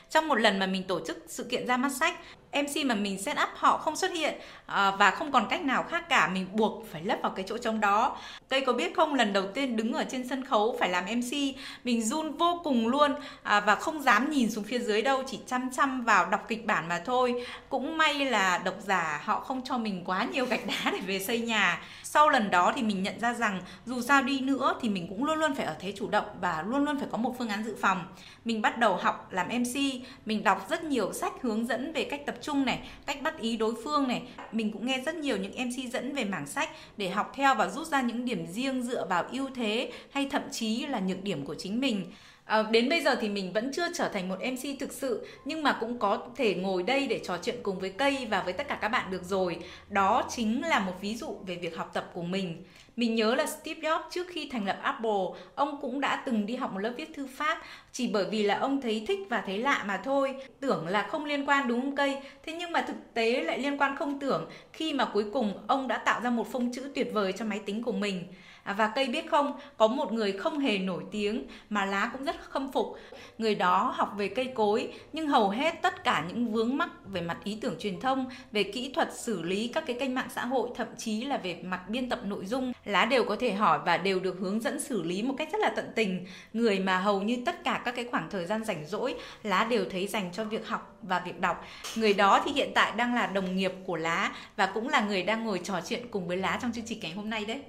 Trong 0.09 0.27
một 0.27 0.35
lần 0.35 0.59
mà 0.59 0.67
mình 0.67 0.83
tổ 0.83 0.99
chức 1.07 1.23
sự 1.27 1.43
kiện 1.43 1.67
ra 1.67 1.77
mắt 1.77 1.91
sách 1.99 2.19
MC 2.53 2.85
mà 2.85 2.95
mình 2.95 3.21
set 3.21 3.37
up 3.43 3.49
họ 3.55 3.77
không 3.77 3.95
xuất 3.95 4.11
hiện 4.11 4.33
à, 4.65 4.91
và 4.91 5.11
không 5.11 5.31
còn 5.31 5.47
cách 5.49 5.61
nào 5.61 5.83
khác 5.83 6.09
cả 6.09 6.27
mình 6.27 6.47
buộc 6.51 6.83
phải 6.91 7.03
lấp 7.03 7.19
vào 7.21 7.31
cái 7.31 7.45
chỗ 7.47 7.57
trống 7.57 7.79
đó. 7.79 8.17
Cây 8.49 8.61
có 8.61 8.73
biết 8.73 8.95
không 8.95 9.13
lần 9.13 9.33
đầu 9.33 9.43
tiên 9.53 9.75
đứng 9.75 9.93
ở 9.93 10.03
trên 10.11 10.27
sân 10.27 10.45
khấu 10.45 10.77
phải 10.79 10.89
làm 10.89 11.05
MC 11.05 11.37
mình 11.83 12.03
run 12.03 12.37
vô 12.37 12.61
cùng 12.63 12.87
luôn 12.87 13.15
à, 13.43 13.59
và 13.59 13.75
không 13.75 14.01
dám 14.01 14.31
nhìn 14.31 14.51
xuống 14.51 14.63
phía 14.63 14.79
dưới 14.79 15.01
đâu 15.01 15.23
chỉ 15.27 15.39
chăm 15.47 15.69
chăm 15.71 16.01
vào 16.03 16.29
đọc 16.29 16.45
kịch 16.47 16.65
bản 16.65 16.87
mà 16.87 17.01
thôi. 17.05 17.45
Cũng 17.69 17.97
may 17.97 18.25
là 18.25 18.57
độc 18.57 18.75
giả 18.83 19.21
họ 19.23 19.39
không 19.39 19.61
cho 19.65 19.77
mình 19.77 20.03
quá 20.05 20.27
nhiều 20.33 20.45
gạch 20.45 20.67
đá 20.67 20.91
để 20.91 20.99
về 21.07 21.19
xây 21.19 21.39
nhà. 21.39 21.81
Sau 22.03 22.29
lần 22.29 22.51
đó 22.51 22.73
thì 22.75 22.81
mình 22.83 23.03
nhận 23.03 23.19
ra 23.19 23.33
rằng 23.33 23.61
dù 23.85 24.01
sao 24.01 24.21
đi 24.21 24.39
nữa 24.39 24.75
thì 24.81 24.89
mình 24.89 25.07
cũng 25.09 25.23
luôn 25.23 25.39
luôn 25.39 25.55
phải 25.55 25.65
ở 25.65 25.75
thế 25.79 25.93
chủ 25.95 26.09
động 26.09 26.25
và 26.41 26.63
luôn 26.67 26.85
luôn 26.85 26.99
phải 26.99 27.07
có 27.11 27.17
một 27.17 27.35
phương 27.37 27.49
án 27.49 27.63
dự 27.63 27.75
phòng. 27.81 28.05
Mình 28.45 28.61
bắt 28.61 28.77
đầu 28.77 28.95
học 28.95 29.27
làm 29.31 29.47
MC 29.47 29.79
mình 30.25 30.43
đọc 30.43 30.65
rất 30.69 30.83
nhiều 30.83 31.13
sách 31.13 31.33
hướng 31.41 31.67
dẫn 31.67 31.93
về 31.93 32.03
cách 32.03 32.21
tập 32.25 32.35
chung 32.43 32.65
này 32.65 32.79
cách 33.05 33.21
bắt 33.21 33.39
ý 33.39 33.57
đối 33.57 33.73
phương 33.83 34.07
này 34.07 34.21
mình 34.51 34.71
cũng 34.71 34.85
nghe 34.85 35.01
rất 35.05 35.15
nhiều 35.15 35.37
những 35.37 35.67
mc 35.67 35.93
dẫn 35.93 36.15
về 36.15 36.23
mảng 36.23 36.47
sách 36.47 36.69
để 36.97 37.09
học 37.09 37.31
theo 37.35 37.55
và 37.55 37.67
rút 37.67 37.87
ra 37.87 38.01
những 38.01 38.25
điểm 38.25 38.47
riêng 38.47 38.83
dựa 38.83 39.05
vào 39.09 39.23
ưu 39.31 39.49
thế 39.55 39.91
hay 40.11 40.27
thậm 40.31 40.41
chí 40.51 40.85
là 40.85 40.99
nhược 40.99 41.23
điểm 41.23 41.45
của 41.45 41.55
chính 41.55 41.79
mình 41.79 42.05
À, 42.45 42.63
đến 42.71 42.89
bây 42.89 43.01
giờ 43.01 43.15
thì 43.21 43.29
mình 43.29 43.53
vẫn 43.53 43.71
chưa 43.73 43.93
trở 43.93 44.09
thành 44.09 44.29
một 44.29 44.35
MC 44.39 44.79
thực 44.79 44.93
sự 44.93 45.27
nhưng 45.45 45.63
mà 45.63 45.77
cũng 45.79 45.99
có 45.99 46.27
thể 46.35 46.55
ngồi 46.55 46.83
đây 46.83 47.07
để 47.07 47.19
trò 47.23 47.37
chuyện 47.43 47.55
cùng 47.63 47.79
với 47.79 47.89
cây 47.89 48.27
và 48.29 48.43
với 48.43 48.53
tất 48.53 48.67
cả 48.67 48.77
các 48.81 48.89
bạn 48.89 49.11
được 49.11 49.23
rồi. 49.23 49.57
Đó 49.89 50.27
chính 50.29 50.61
là 50.61 50.79
một 50.79 50.93
ví 51.01 51.15
dụ 51.15 51.37
về 51.45 51.55
việc 51.55 51.77
học 51.77 51.91
tập 51.93 52.09
của 52.13 52.23
mình. 52.23 52.63
Mình 52.95 53.15
nhớ 53.15 53.35
là 53.35 53.45
Steve 53.45 53.81
Jobs 53.81 54.01
trước 54.11 54.27
khi 54.29 54.49
thành 54.51 54.65
lập 54.65 54.79
Apple, 54.81 55.41
ông 55.55 55.81
cũng 55.81 55.99
đã 56.01 56.23
từng 56.25 56.45
đi 56.45 56.55
học 56.55 56.73
một 56.73 56.79
lớp 56.79 56.93
viết 56.97 57.13
thư 57.13 57.27
pháp 57.27 57.61
chỉ 57.91 58.07
bởi 58.07 58.25
vì 58.31 58.43
là 58.43 58.59
ông 58.59 58.81
thấy 58.81 59.05
thích 59.07 59.19
và 59.29 59.43
thấy 59.45 59.57
lạ 59.57 59.83
mà 59.87 59.97
thôi. 59.97 60.35
Tưởng 60.59 60.87
là 60.87 61.07
không 61.07 61.25
liên 61.25 61.49
quan 61.49 61.67
đúng 61.67 61.81
không 61.81 61.95
cây? 61.95 62.17
Thế 62.45 62.53
nhưng 62.53 62.71
mà 62.71 62.81
thực 62.81 63.13
tế 63.13 63.43
lại 63.43 63.59
liên 63.59 63.77
quan 63.77 63.95
không 63.95 64.19
tưởng 64.19 64.49
khi 64.73 64.93
mà 64.93 65.05
cuối 65.05 65.25
cùng 65.33 65.53
ông 65.67 65.87
đã 65.87 65.97
tạo 65.97 66.21
ra 66.21 66.29
một 66.29 66.51
phông 66.51 66.71
chữ 66.73 66.91
tuyệt 66.95 67.07
vời 67.13 67.33
cho 67.33 67.45
máy 67.45 67.59
tính 67.65 67.83
của 67.83 67.91
mình. 67.91 68.23
À, 68.63 68.73
và 68.73 68.87
cây 68.87 69.07
biết 69.07 69.29
không, 69.29 69.59
có 69.77 69.87
một 69.87 70.13
người 70.13 70.31
không 70.31 70.59
hề 70.59 70.77
nổi 70.77 71.03
tiếng 71.11 71.47
mà 71.69 71.85
lá 71.85 72.09
cũng 72.13 72.23
rất 72.23 72.35
khâm 72.49 72.71
phục. 72.71 72.97
Người 73.37 73.55
đó 73.55 73.93
học 73.95 74.13
về 74.17 74.27
cây 74.27 74.51
cối 74.55 74.93
nhưng 75.13 75.27
hầu 75.27 75.49
hết 75.49 75.81
tất 75.81 76.03
cả 76.03 76.25
những 76.27 76.51
vướng 76.51 76.77
mắc 76.77 76.89
về 77.05 77.21
mặt 77.21 77.37
ý 77.43 77.57
tưởng 77.61 77.75
truyền 77.79 77.99
thông, 77.99 78.25
về 78.51 78.63
kỹ 78.63 78.91
thuật 78.93 79.09
xử 79.13 79.41
lý 79.41 79.67
các 79.67 79.83
cái 79.87 79.95
kênh 79.99 80.15
mạng 80.15 80.27
xã 80.35 80.45
hội, 80.45 80.69
thậm 80.75 80.87
chí 80.97 81.21
là 81.21 81.37
về 81.37 81.59
mặt 81.63 81.89
biên 81.89 82.09
tập 82.09 82.19
nội 82.25 82.45
dung, 82.45 82.73
lá 82.85 83.05
đều 83.05 83.23
có 83.23 83.35
thể 83.39 83.53
hỏi 83.53 83.79
và 83.85 83.97
đều 83.97 84.19
được 84.19 84.37
hướng 84.39 84.59
dẫn 84.59 84.79
xử 84.79 85.03
lý 85.03 85.21
một 85.21 85.33
cách 85.37 85.49
rất 85.51 85.61
là 85.61 85.73
tận 85.75 85.91
tình. 85.95 86.25
Người 86.53 86.79
mà 86.79 86.97
hầu 86.97 87.21
như 87.21 87.37
tất 87.45 87.63
cả 87.63 87.81
các 87.85 87.95
cái 87.95 88.05
khoảng 88.11 88.29
thời 88.29 88.45
gian 88.45 88.63
rảnh 88.63 88.85
rỗi, 88.87 89.15
lá 89.43 89.63
đều 89.63 89.85
thấy 89.91 90.07
dành 90.07 90.29
cho 90.33 90.43
việc 90.43 90.67
học 90.67 90.97
và 91.01 91.19
việc 91.19 91.39
đọc. 91.39 91.65
Người 91.95 92.13
đó 92.13 92.41
thì 92.45 92.51
hiện 92.51 92.71
tại 92.75 92.91
đang 92.95 93.15
là 93.15 93.27
đồng 93.27 93.55
nghiệp 93.55 93.73
của 93.85 93.95
lá 93.95 94.31
và 94.55 94.65
cũng 94.65 94.89
là 94.89 95.01
người 95.01 95.23
đang 95.23 95.45
ngồi 95.45 95.61
trò 95.63 95.81
chuyện 95.85 96.07
cùng 96.11 96.27
với 96.27 96.37
lá 96.37 96.59
trong 96.61 96.71
chương 96.71 96.85
trình 96.85 96.99
ngày 97.01 97.11
hôm 97.11 97.29
nay 97.29 97.45
đấy. 97.45 97.61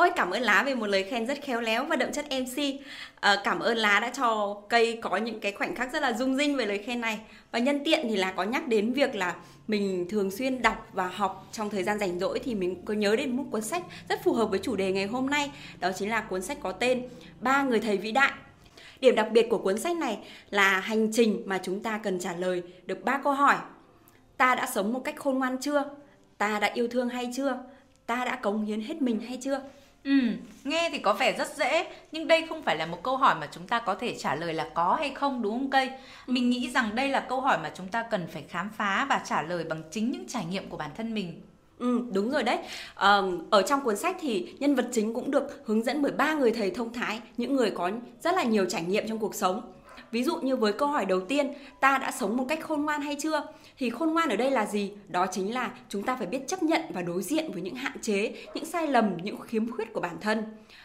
Ôi 0.00 0.10
cảm 0.16 0.30
ơn 0.30 0.42
Lá 0.42 0.62
về 0.62 0.74
một 0.74 0.86
lời 0.86 1.04
khen 1.04 1.26
rất 1.26 1.38
khéo 1.42 1.60
léo 1.60 1.84
và 1.84 1.96
đậm 1.96 2.12
chất 2.12 2.24
MC 2.30 2.58
à, 2.58 2.74
ờ, 3.20 3.40
Cảm 3.44 3.60
ơn 3.60 3.76
Lá 3.76 4.00
đã 4.00 4.10
cho 4.16 4.60
cây 4.68 4.98
có 5.02 5.16
những 5.16 5.40
cái 5.40 5.52
khoảnh 5.52 5.74
khắc 5.74 5.92
rất 5.92 6.02
là 6.02 6.12
rung 6.12 6.36
rinh 6.36 6.56
về 6.56 6.66
lời 6.66 6.78
khen 6.78 7.00
này 7.00 7.20
Và 7.52 7.58
nhân 7.58 7.80
tiện 7.84 8.06
thì 8.08 8.16
là 8.16 8.32
có 8.32 8.42
nhắc 8.42 8.68
đến 8.68 8.92
việc 8.92 9.14
là 9.14 9.34
mình 9.68 10.06
thường 10.10 10.30
xuyên 10.30 10.62
đọc 10.62 10.88
và 10.92 11.06
học 11.06 11.48
trong 11.52 11.70
thời 11.70 11.82
gian 11.82 11.98
rảnh 11.98 12.18
rỗi 12.18 12.38
Thì 12.38 12.54
mình 12.54 12.84
có 12.84 12.94
nhớ 12.94 13.16
đến 13.16 13.36
một 13.36 13.44
cuốn 13.50 13.62
sách 13.62 13.82
rất 14.08 14.24
phù 14.24 14.32
hợp 14.32 14.46
với 14.46 14.58
chủ 14.62 14.76
đề 14.76 14.92
ngày 14.92 15.06
hôm 15.06 15.30
nay 15.30 15.50
Đó 15.80 15.90
chính 15.96 16.10
là 16.10 16.20
cuốn 16.20 16.42
sách 16.42 16.58
có 16.62 16.72
tên 16.72 17.02
Ba 17.40 17.62
người 17.62 17.80
thầy 17.80 17.96
vĩ 17.96 18.12
đại 18.12 18.32
Điểm 19.00 19.14
đặc 19.14 19.28
biệt 19.32 19.46
của 19.50 19.58
cuốn 19.58 19.78
sách 19.78 19.96
này 19.96 20.18
là 20.50 20.80
hành 20.80 21.12
trình 21.12 21.42
mà 21.46 21.60
chúng 21.62 21.82
ta 21.82 22.00
cần 22.02 22.20
trả 22.20 22.32
lời 22.32 22.62
được 22.86 23.04
ba 23.04 23.20
câu 23.24 23.32
hỏi 23.32 23.56
Ta 24.36 24.54
đã 24.54 24.66
sống 24.74 24.92
một 24.92 25.00
cách 25.04 25.16
khôn 25.16 25.38
ngoan 25.38 25.56
chưa? 25.60 25.84
Ta 26.38 26.58
đã 26.58 26.70
yêu 26.74 26.88
thương 26.88 27.08
hay 27.08 27.30
chưa? 27.36 27.58
Ta 28.06 28.24
đã 28.24 28.36
cống 28.36 28.64
hiến 28.64 28.80
hết 28.80 29.02
mình 29.02 29.20
hay 29.20 29.38
chưa? 29.42 29.60
Ừ, 30.04 30.10
nghe 30.64 30.88
thì 30.92 30.98
có 30.98 31.12
vẻ 31.12 31.32
rất 31.38 31.56
dễ 31.56 31.86
nhưng 32.12 32.28
đây 32.28 32.46
không 32.48 32.62
phải 32.62 32.76
là 32.76 32.86
một 32.86 33.02
câu 33.02 33.16
hỏi 33.16 33.34
mà 33.40 33.48
chúng 33.52 33.66
ta 33.66 33.80
có 33.80 33.94
thể 33.94 34.14
trả 34.18 34.34
lời 34.34 34.54
là 34.54 34.70
có 34.74 34.94
hay 34.94 35.10
không 35.14 35.42
đúng 35.42 35.52
không 35.52 35.70
cây? 35.70 35.90
Mình 36.26 36.50
nghĩ 36.50 36.70
rằng 36.70 36.94
đây 36.94 37.08
là 37.08 37.20
câu 37.20 37.40
hỏi 37.40 37.58
mà 37.62 37.70
chúng 37.74 37.88
ta 37.88 38.02
cần 38.10 38.26
phải 38.32 38.44
khám 38.48 38.70
phá 38.76 39.06
và 39.08 39.22
trả 39.24 39.42
lời 39.42 39.64
bằng 39.64 39.82
chính 39.90 40.10
những 40.10 40.28
trải 40.28 40.44
nghiệm 40.44 40.68
của 40.68 40.76
bản 40.76 40.90
thân 40.96 41.14
mình. 41.14 41.42
Ừ, 41.78 42.00
đúng 42.12 42.30
rồi 42.30 42.42
đấy. 42.42 42.58
À, 42.94 43.20
ở 43.50 43.62
trong 43.62 43.80
cuốn 43.80 43.96
sách 43.96 44.16
thì 44.20 44.54
nhân 44.58 44.74
vật 44.74 44.88
chính 44.92 45.14
cũng 45.14 45.30
được 45.30 45.62
hướng 45.66 45.82
dẫn 45.84 46.02
bởi 46.02 46.12
ba 46.12 46.34
người 46.34 46.52
thầy 46.52 46.70
thông 46.70 46.92
thái, 46.92 47.20
những 47.36 47.56
người 47.56 47.70
có 47.70 47.90
rất 48.22 48.34
là 48.34 48.42
nhiều 48.42 48.64
trải 48.64 48.82
nghiệm 48.82 49.08
trong 49.08 49.18
cuộc 49.18 49.34
sống. 49.34 49.72
Ví 50.10 50.22
dụ 50.22 50.36
như 50.36 50.56
với 50.56 50.72
câu 50.72 50.88
hỏi 50.88 51.04
đầu 51.04 51.20
tiên, 51.20 51.52
ta 51.80 51.98
đã 51.98 52.10
sống 52.10 52.36
một 52.36 52.44
cách 52.48 52.60
khôn 52.62 52.82
ngoan 52.82 53.00
hay 53.00 53.16
chưa? 53.20 53.46
Thì 53.78 53.90
khôn 53.90 54.12
ngoan 54.12 54.28
ở 54.28 54.36
đây 54.36 54.50
là 54.50 54.66
gì? 54.66 54.92
Đó 55.08 55.26
chính 55.32 55.54
là 55.54 55.70
chúng 55.88 56.02
ta 56.02 56.16
phải 56.16 56.26
biết 56.26 56.40
chấp 56.46 56.62
nhận 56.62 56.80
và 56.94 57.02
đối 57.02 57.22
diện 57.22 57.52
với 57.52 57.62
những 57.62 57.74
hạn 57.74 58.00
chế, 58.02 58.34
những 58.54 58.64
sai 58.64 58.86
lầm, 58.86 59.16
những 59.22 59.40
khiếm 59.40 59.72
khuyết 59.72 59.92
của 59.92 60.00
bản 60.00 60.16
thân. 60.20 60.42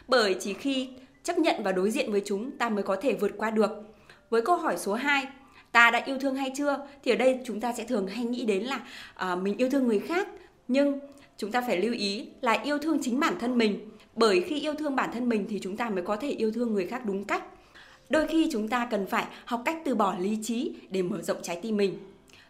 Bởi 0.08 0.36
chỉ 0.40 0.54
khi 0.54 0.90
chấp 1.24 1.38
nhận 1.38 1.64
và 1.64 1.72
đối 1.72 1.92
diện 1.92 2.12
với 2.12 2.22
chúng 2.26 2.52
ta 2.52 2.70
mới 2.70 2.84
có 2.84 2.96
thể 2.96 3.14
vượt 3.14 3.32
qua 3.38 3.50
được. 3.52 3.72
Với 4.30 4.42
câu 4.42 4.56
hỏi 4.56 4.78
số 4.78 4.94
2, 4.94 5.28
ta 5.72 5.92
đã 5.92 6.04
yêu 6.06 6.18
thương 6.20 6.36
hay 6.36 6.52
chưa? 6.56 6.88
Thì 7.04 7.12
ở 7.12 7.16
đây 7.16 7.40
chúng 7.46 7.62
ta 7.62 7.74
sẽ 7.74 7.84
thường 7.84 8.08
hay 8.08 8.26
nghĩ 8.26 8.46
đến 8.46 8.64
là 8.64 8.80
uh, 9.34 9.42
mình 9.42 9.58
yêu 9.58 9.70
thương 9.70 9.88
người 9.88 10.00
khác, 10.00 10.28
nhưng 10.68 11.00
chúng 11.38 11.52
ta 11.52 11.62
phải 11.62 11.82
lưu 11.82 11.94
ý 11.94 12.28
là 12.42 12.52
yêu 12.52 12.78
thương 12.78 13.00
chính 13.02 13.20
bản 13.20 13.34
thân 13.40 13.58
mình 13.58 13.90
Bởi 14.16 14.42
khi 14.42 14.60
yêu 14.60 14.74
thương 14.74 14.96
bản 14.96 15.10
thân 15.14 15.30
mình 15.30 15.46
thì 15.50 15.60
chúng 15.60 15.78
ta 15.78 15.90
mới 15.90 16.04
có 16.04 16.16
thể 16.16 16.30
yêu 16.30 16.52
thương 16.52 16.74
người 16.74 16.88
khác 16.88 17.06
đúng 17.06 17.24
cách. 17.24 17.44
Đôi 18.10 18.28
khi 18.28 18.50
chúng 18.52 18.68
ta 18.68 18.88
cần 18.92 19.08
phải 19.08 19.26
học 19.46 19.62
cách 19.66 19.78
từ 19.86 19.96
bỏ 19.96 20.16
lý 20.20 20.38
trí 20.44 20.74
để 20.90 21.02
mở 21.02 21.22
rộng 21.22 21.38
trái 21.42 21.60
tim 21.62 21.78
mình. 21.78 22.00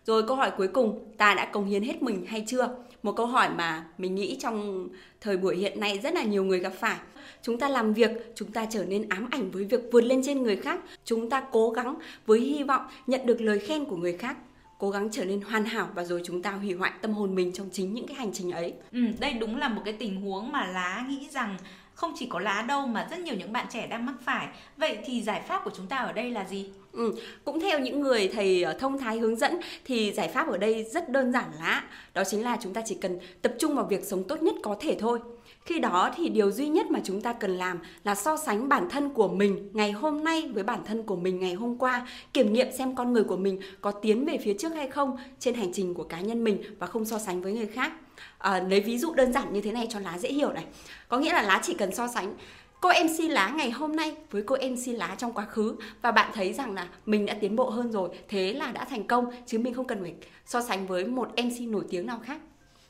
Rồi 0.06 0.24
câu 0.28 0.36
hỏi 0.36 0.52
cuối 0.58 0.68
cùng, 0.68 1.00
ta 1.18 1.34
đã 1.34 1.46
cống 1.46 1.66
hiến 1.66 1.84
hết 1.84 2.02
mình 2.02 2.26
hay 2.26 2.44
chưa? 2.48 2.76
Một 3.04 3.12
câu 3.12 3.26
hỏi 3.26 3.50
mà 3.50 3.86
mình 3.98 4.16
nghĩ 4.16 4.38
trong 4.40 4.88
thời 5.22 5.38
buổi 5.38 5.58
hiện 5.58 5.80
nay 5.80 6.00
rất 6.04 6.14
là 6.14 6.24
nhiều 6.24 6.44
người 6.44 6.60
gặp 6.60 6.74
phải. 6.80 6.98
Chúng 7.42 7.60
ta 7.60 7.70
làm 7.70 7.94
việc, 7.94 8.12
chúng 8.36 8.52
ta 8.52 8.66
trở 8.70 8.86
nên 8.86 9.10
ám 9.10 9.28
ảnh 9.32 9.52
với 9.52 9.64
việc 9.64 9.80
vượt 9.92 10.02
lên 10.02 10.22
trên 10.26 10.44
người 10.44 10.56
khác. 10.56 10.80
Chúng 11.06 11.30
ta 11.30 11.44
cố 11.52 11.70
gắng 11.70 11.96
với 12.26 12.40
hy 12.40 12.64
vọng 12.64 12.82
nhận 13.08 13.26
được 13.26 13.42
lời 13.42 13.60
khen 13.60 13.86
của 13.86 13.96
người 13.96 14.18
khác 14.18 14.38
cố 14.78 14.90
gắng 14.90 15.10
trở 15.12 15.26
nên 15.26 15.42
hoàn 15.42 15.66
hảo 15.66 15.90
và 15.96 16.04
rồi 16.04 16.22
chúng 16.26 16.42
ta 16.42 16.52
hủy 16.52 16.74
hoại 16.74 16.92
tâm 17.02 17.12
hồn 17.12 17.36
mình 17.36 17.52
trong 17.54 17.70
chính 17.72 17.94
những 17.94 18.08
cái 18.08 18.16
hành 18.16 18.34
trình 18.34 18.52
ấy. 18.52 18.74
Ừ, 18.92 19.00
đây 19.20 19.34
đúng 19.34 19.58
là 19.58 19.68
một 19.68 19.82
cái 19.86 19.94
tình 19.94 20.22
huống 20.22 20.52
mà 20.52 20.66
lá 20.66 21.06
nghĩ 21.10 21.28
rằng 21.32 21.58
không 21.96 22.14
chỉ 22.16 22.26
có 22.26 22.40
lá 22.40 22.66
đâu 22.68 22.88
mà 22.88 23.08
rất 23.12 23.20
nhiều 23.20 23.36
những 23.36 23.54
bạn 23.54 23.66
trẻ 23.70 23.88
đang 23.88 24.06
mắc 24.06 24.16
phải. 24.22 24.48
Vậy 24.78 24.98
thì 25.06 25.22
giải 25.22 25.42
pháp 25.48 25.62
của 25.64 25.72
chúng 25.78 25.88
ta 25.88 25.98
ở 25.98 26.14
đây 26.14 26.32
là 26.32 26.46
gì? 26.46 26.70
Ừ, 26.92 27.14
cũng 27.46 27.60
theo 27.60 27.80
những 27.80 28.02
người 28.02 28.28
thầy 28.34 28.64
ờ, 28.64 28.74
thông 28.74 28.98
thái 28.98 29.18
hướng 29.18 29.36
dẫn 29.36 29.60
thì 29.86 30.12
giải 30.12 30.28
pháp 30.28 30.48
ở 30.48 30.58
đây 30.58 30.84
rất 30.84 31.10
đơn 31.10 31.32
giản 31.32 31.46
lá. 31.60 31.84
Đó 32.14 32.24
chính 32.24 32.44
là 32.44 32.58
chúng 32.62 32.74
ta 32.74 32.82
chỉ 32.86 32.96
cần 33.02 33.20
tập 33.42 33.54
trung 33.60 33.76
vào 33.76 33.86
việc 33.86 34.04
sống 34.04 34.24
tốt 34.24 34.44
nhất 34.44 34.56
có 34.64 34.76
thể 34.80 34.98
thôi. 35.00 35.20
Khi 35.66 35.80
đó 35.80 36.12
thì 36.16 36.30
điều 36.30 36.52
duy 36.52 36.68
nhất 36.68 36.92
mà 36.92 37.00
chúng 37.04 37.22
ta 37.22 37.34
cần 37.34 37.58
làm 37.58 37.80
là 38.04 38.16
so 38.16 38.38
sánh 38.38 38.70
bản 38.70 38.90
thân 38.90 39.10
của 39.10 39.28
mình 39.28 39.70
ngày 39.74 39.92
hôm 39.92 40.24
nay 40.24 40.50
với 40.54 40.64
bản 40.64 40.80
thân 40.86 41.04
của 41.04 41.16
mình 41.16 41.40
ngày 41.40 41.54
hôm 41.54 41.78
qua, 41.78 42.08
kiểm 42.34 42.54
nghiệm 42.54 42.72
xem 42.72 42.96
con 42.96 43.14
người 43.14 43.24
của 43.24 43.38
mình 43.38 43.60
có 43.82 43.92
tiến 43.92 44.26
về 44.26 44.38
phía 44.44 44.54
trước 44.54 44.74
hay 44.76 44.88
không 44.88 45.18
trên 45.40 45.56
hành 45.56 45.74
trình 45.74 45.94
của 45.94 46.04
cá 46.04 46.20
nhân 46.20 46.44
mình 46.44 46.64
và 46.80 46.88
không 46.88 47.06
so 47.06 47.20
sánh 47.20 47.42
với 47.42 47.54
người 47.54 47.68
khác. 47.68 47.94
À, 48.38 48.60
lấy 48.70 48.80
ví 48.82 48.98
dụ 48.98 49.14
đơn 49.14 49.34
giản 49.34 49.54
như 49.54 49.62
thế 49.62 49.72
này 49.72 49.88
cho 49.90 50.00
lá 50.00 50.18
dễ 50.18 50.30
hiểu 50.30 50.54
này. 50.54 50.66
Có 51.08 51.18
nghĩa 51.18 51.34
là 51.34 51.42
lá 51.42 51.60
chỉ 51.64 51.74
cần 51.74 51.96
so 51.96 52.08
sánh 52.08 52.34
cô 52.82 52.92
MC 53.04 53.32
lá 53.32 53.50
ngày 53.50 53.72
hôm 53.72 53.96
nay 53.96 54.16
với 54.32 54.44
cô 54.46 54.56
MC 54.56 54.98
lá 54.98 55.16
trong 55.18 55.34
quá 55.34 55.46
khứ 55.46 55.76
và 56.02 56.12
bạn 56.12 56.32
thấy 56.34 56.54
rằng 56.54 56.74
là 56.74 56.88
mình 57.06 57.26
đã 57.26 57.34
tiến 57.42 57.56
bộ 57.56 57.70
hơn 57.70 57.92
rồi, 57.92 58.10
thế 58.28 58.54
là 58.54 58.72
đã 58.72 58.86
thành 58.86 59.08
công 59.08 59.32
chứ 59.46 59.60
mình 59.60 59.74
không 59.74 59.88
cần 59.88 60.02
phải 60.02 60.14
so 60.46 60.62
sánh 60.62 60.88
với 60.88 61.06
một 61.06 61.30
MC 61.38 61.62
nổi 61.68 61.84
tiếng 61.90 62.06
nào 62.06 62.20
khác. 62.26 62.40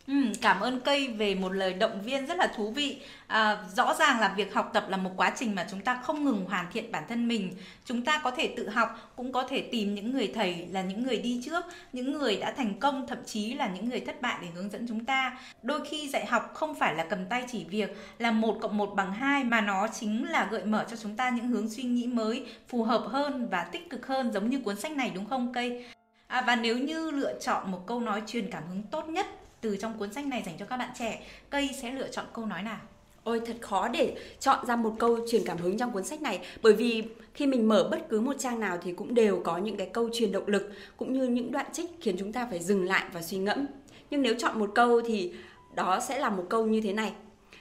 Ừ, 0.08 0.14
cảm 0.42 0.60
ơn 0.60 0.80
cây 0.80 1.08
về 1.08 1.36
một 1.36 1.50
lời 1.50 1.74
động 1.74 2.02
viên 2.02 2.26
rất 2.26 2.38
là 2.38 2.48
thú 2.48 2.72
vị. 2.72 3.02
À, 3.28 3.58
rõ 3.76 3.94
ràng 3.94 4.20
là 4.20 4.34
việc 4.38 4.54
học 4.54 4.70
tập 4.74 4.86
là 4.90 4.98
một 4.98 5.10
quá 5.18 5.34
trình 5.38 5.56
mà 5.56 5.68
chúng 5.72 5.82
ta 5.82 6.02
không 6.04 6.24
ngừng 6.24 6.46
hoàn 6.46 6.66
thiện 6.72 6.92
bản 6.92 7.04
thân 7.10 7.28
mình. 7.28 7.54
Chúng 7.86 8.02
ta 8.02 8.22
có 8.24 8.32
thể 8.32 8.54
tự 8.58 8.70
học, 8.70 9.14
cũng 9.16 9.32
có 9.32 9.44
thể 9.44 9.62
tìm 9.72 9.96
những 9.96 10.12
người 10.12 10.32
thầy 10.36 10.68
là 10.72 10.82
những 10.82 11.04
người 11.04 11.18
đi 11.18 11.42
trước, 11.46 11.66
những 11.94 12.18
người 12.18 12.38
đã 12.38 12.52
thành 12.52 12.80
công, 12.80 13.08
thậm 13.08 13.18
chí 13.26 13.54
là 13.54 13.68
những 13.68 13.90
người 13.90 14.00
thất 14.00 14.22
bại 14.22 14.38
để 14.42 14.48
hướng 14.56 14.70
dẫn 14.70 14.86
chúng 14.88 15.06
ta. 15.06 15.38
Đôi 15.62 15.86
khi 15.86 16.10
dạy 16.10 16.26
học 16.26 16.52
không 16.54 16.76
phải 16.76 16.96
là 16.96 17.06
cầm 17.10 17.26
tay 17.26 17.44
chỉ 17.52 17.64
việc, 17.64 17.98
là 18.20 18.32
một 18.32 18.58
cộng 18.62 18.78
một 18.78 18.96
bằng 18.96 19.14
hai 19.14 19.44
mà 19.44 19.62
nó 19.62 19.88
chính 19.88 20.30
là 20.30 20.48
gợi 20.52 20.66
mở 20.66 20.86
cho 20.90 20.98
chúng 20.98 21.16
ta 21.16 21.30
những 21.30 21.48
hướng 21.48 21.70
suy 21.70 21.84
nghĩ 21.84 22.08
mới, 22.08 22.46
phù 22.68 22.84
hợp 22.84 23.04
hơn 23.10 23.48
và 23.50 23.64
tích 23.64 23.90
cực 23.90 24.08
hơn 24.08 24.32
giống 24.34 24.50
như 24.50 24.60
cuốn 24.60 24.80
sách 24.80 24.92
này 24.92 25.12
đúng 25.16 25.26
không 25.26 25.54
cây? 25.54 25.86
À, 26.28 26.42
và 26.42 26.56
nếu 26.56 26.78
như 26.78 27.12
lựa 27.12 27.40
chọn 27.40 27.72
một 27.72 27.84
câu 27.88 28.00
nói 28.00 28.22
truyền 28.28 28.52
cảm 28.52 28.64
hứng 28.68 28.84
tốt 28.84 29.10
nhất 29.10 29.28
từ 29.66 29.78
trong 29.78 29.98
cuốn 30.00 30.14
sách 30.14 30.28
này 30.28 30.44
dành 30.46 30.56
cho 30.60 30.66
các 30.66 30.78
bạn 30.78 30.90
trẻ 31.00 31.24
cây 31.50 31.70
sẽ 31.82 31.92
lựa 31.92 32.08
chọn 32.08 32.26
câu 32.34 32.46
nói 32.46 32.64
nào 32.64 32.78
Ôi 33.24 33.42
thật 33.46 33.56
khó 33.62 33.88
để 33.88 34.16
chọn 34.40 34.66
ra 34.66 34.76
một 34.76 34.96
câu 35.00 35.20
truyền 35.32 35.42
cảm 35.46 35.58
hứng 35.58 35.78
trong 35.78 35.92
cuốn 35.92 36.04
sách 36.04 36.22
này 36.22 36.40
bởi 36.62 36.74
vì 36.74 37.04
khi 37.34 37.48
mình 37.48 37.68
mở 37.68 37.88
bất 37.92 38.10
cứ 38.10 38.22
một 38.22 38.36
trang 38.40 38.60
nào 38.60 38.78
thì 38.82 38.94
cũng 38.94 39.14
đều 39.14 39.42
có 39.44 39.58
những 39.58 39.78
cái 39.78 39.90
câu 39.94 40.10
truyền 40.14 40.32
động 40.32 40.48
lực 40.48 40.72
cũng 40.98 41.14
như 41.14 41.28
những 41.28 41.52
đoạn 41.52 41.66
trích 41.74 41.90
khiến 42.02 42.16
chúng 42.20 42.34
ta 42.34 42.48
phải 42.50 42.60
dừng 42.60 42.86
lại 42.86 43.06
và 43.14 43.22
suy 43.22 43.38
ngẫm. 43.38 43.66
Nhưng 44.10 44.22
nếu 44.22 44.36
chọn 44.38 44.60
một 44.60 44.72
câu 44.76 45.02
thì 45.02 45.34
đó 45.76 46.00
sẽ 46.00 46.20
là 46.20 46.30
một 46.30 46.46
câu 46.50 46.68
như 46.68 46.82
thế 46.82 46.94
này. 46.94 47.14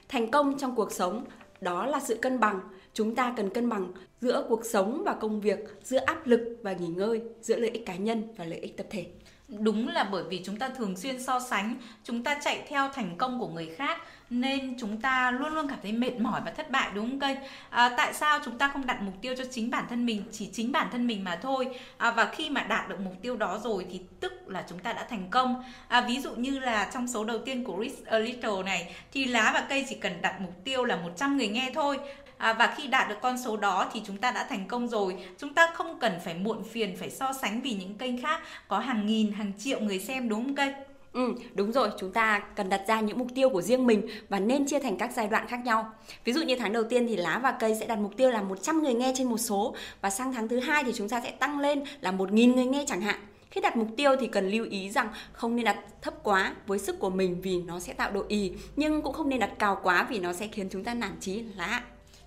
Thành 0.09 0.31
công 0.31 0.57
trong 0.57 0.75
cuộc 0.75 0.91
sống 0.91 1.25
đó 1.61 1.85
là 1.85 1.99
sự 1.99 2.15
cân 2.15 2.39
bằng. 2.39 2.59
Chúng 2.93 3.15
ta 3.15 3.33
cần 3.37 3.49
cân 3.49 3.69
bằng 3.69 3.91
giữa 4.21 4.45
cuộc 4.49 4.65
sống 4.65 5.03
và 5.05 5.13
công 5.13 5.41
việc, 5.41 5.59
giữa 5.83 5.99
áp 6.05 6.27
lực 6.27 6.57
và 6.61 6.73
nghỉ 6.73 6.87
ngơi, 6.87 7.21
giữa 7.41 7.55
lợi 7.59 7.69
ích 7.69 7.85
cá 7.85 7.95
nhân 7.95 8.23
và 8.37 8.45
lợi 8.45 8.59
ích 8.59 8.77
tập 8.77 8.87
thể 8.89 9.05
đúng 9.47 9.87
là 9.87 10.03
bởi 10.03 10.23
vì 10.29 10.41
chúng 10.45 10.59
ta 10.59 10.69
thường 10.69 10.97
xuyên 10.97 11.23
so 11.23 11.39
sánh 11.39 11.75
chúng 12.03 12.23
ta 12.23 12.39
chạy 12.43 12.63
theo 12.67 12.89
thành 12.89 13.17
công 13.17 13.39
của 13.39 13.47
người 13.47 13.75
khác 13.77 14.01
nên 14.29 14.75
chúng 14.79 15.01
ta 15.01 15.31
luôn 15.31 15.53
luôn 15.53 15.67
cảm 15.67 15.79
thấy 15.81 15.91
mệt 15.91 16.19
mỏi 16.19 16.41
và 16.45 16.51
thất 16.51 16.71
bại 16.71 16.89
đúng 16.95 17.09
không 17.09 17.19
cây? 17.19 17.37
À, 17.69 17.89
tại 17.97 18.13
sao 18.13 18.39
chúng 18.45 18.57
ta 18.57 18.67
không 18.67 18.85
đặt 18.85 19.01
mục 19.01 19.13
tiêu 19.21 19.35
cho 19.37 19.43
chính 19.51 19.69
bản 19.69 19.85
thân 19.89 20.05
mình 20.05 20.23
chỉ 20.31 20.49
chính 20.53 20.71
bản 20.71 20.87
thân 20.91 21.07
mình 21.07 21.23
mà 21.23 21.39
thôi? 21.41 21.67
À, 21.97 22.11
và 22.11 22.25
khi 22.25 22.49
mà 22.49 22.63
đạt 22.63 22.89
được 22.89 22.99
mục 22.99 23.13
tiêu 23.21 23.35
đó 23.35 23.59
rồi 23.63 23.85
thì 23.91 24.01
tức 24.19 24.33
là 24.47 24.65
chúng 24.69 24.79
ta 24.79 24.93
đã 24.93 25.07
thành 25.09 25.27
công. 25.29 25.63
À, 25.87 26.01
ví 26.01 26.19
dụ 26.19 26.35
như 26.35 26.59
là 26.59 26.89
trong 26.93 27.07
số 27.07 27.23
đầu 27.23 27.39
tiên 27.39 27.63
của 27.63 27.77
Rich 27.81 28.05
a 28.05 28.19
Little 28.19 28.63
này 28.65 28.95
thì 29.13 29.25
lá 29.25 29.51
và 29.53 29.65
cây 29.69 29.85
chỉ 29.89 29.95
cần 29.95 30.21
đặt 30.21 30.41
mục 30.41 30.63
tiêu 30.63 30.85
là 30.85 30.95
100 30.95 31.37
người 31.37 31.47
nghe 31.47 31.71
thôi 31.73 31.99
à, 32.37 32.53
và 32.53 32.73
khi 32.77 32.87
đạt 32.87 33.09
được 33.09 33.15
con 33.21 33.37
số 33.37 33.57
đó 33.57 33.89
thì 33.93 34.01
chúng 34.05 34.17
ta 34.17 34.31
đã 34.31 34.45
thành 34.49 34.67
công 34.67 34.87
rồi 34.87 35.17
chúng 35.37 35.53
ta 35.53 35.71
không 35.73 35.99
cần 35.99 36.13
phải 36.25 36.33
muộn 36.33 36.63
phiền 36.63 36.95
phải 36.99 37.09
so 37.09 37.33
sánh 37.33 37.61
vì 37.61 37.71
những 37.71 37.95
kênh 37.95 38.21
khác 38.21 38.41
có 38.67 38.79
hàng 38.79 39.05
nghìn 39.05 39.31
hàng 39.31 39.51
triệu 39.59 39.79
người 39.79 39.99
xem 39.99 40.29
đúng 40.29 40.43
không 40.43 40.55
kênh 40.55 40.73
Ừ, 41.15 41.33
đúng 41.53 41.71
rồi, 41.71 41.89
chúng 41.99 42.11
ta 42.11 42.43
cần 42.55 42.69
đặt 42.69 42.81
ra 42.87 43.01
những 43.01 43.19
mục 43.19 43.27
tiêu 43.35 43.49
của 43.49 43.61
riêng 43.61 43.87
mình 43.87 44.07
và 44.29 44.39
nên 44.39 44.67
chia 44.67 44.79
thành 44.79 44.97
các 44.97 45.11
giai 45.15 45.27
đoạn 45.27 45.47
khác 45.47 45.59
nhau. 45.65 45.93
Ví 46.25 46.33
dụ 46.33 46.41
như 46.41 46.55
tháng 46.59 46.73
đầu 46.73 46.83
tiên 46.83 47.07
thì 47.07 47.15
lá 47.15 47.39
và 47.43 47.51
cây 47.51 47.75
sẽ 47.79 47.85
đặt 47.85 47.99
mục 47.99 48.17
tiêu 48.17 48.29
là 48.29 48.41
100 48.41 48.83
người 48.83 48.93
nghe 48.93 49.13
trên 49.17 49.29
một 49.29 49.37
số 49.37 49.75
và 50.01 50.09
sang 50.09 50.33
tháng 50.33 50.47
thứ 50.47 50.59
hai 50.59 50.83
thì 50.83 50.91
chúng 50.95 51.09
ta 51.09 51.21
sẽ 51.21 51.31
tăng 51.31 51.59
lên 51.59 51.83
là 52.01 52.11
1.000 52.11 52.55
người 52.55 52.65
nghe 52.65 52.85
chẳng 52.87 53.01
hạn. 53.01 53.19
Khi 53.51 53.61
đặt 53.61 53.77
mục 53.77 53.87
tiêu 53.97 54.11
thì 54.19 54.27
cần 54.27 54.49
lưu 54.49 54.65
ý 54.69 54.89
rằng 54.89 55.09
không 55.31 55.55
nên 55.55 55.65
đặt 55.65 55.77
thấp 56.01 56.13
quá 56.23 56.55
với 56.67 56.79
sức 56.79 56.99
của 56.99 57.09
mình 57.09 57.41
vì 57.41 57.61
nó 57.61 57.79
sẽ 57.79 57.93
tạo 57.93 58.11
độ 58.11 58.23
ì, 58.27 58.51
nhưng 58.75 59.01
cũng 59.01 59.13
không 59.13 59.29
nên 59.29 59.39
đặt 59.39 59.51
cao 59.59 59.79
quá 59.83 60.07
vì 60.09 60.19
nó 60.19 60.33
sẽ 60.33 60.47
khiến 60.47 60.69
chúng 60.71 60.83
ta 60.83 60.93
nản 60.93 61.11
chí 61.19 61.43
lá. 61.55 61.81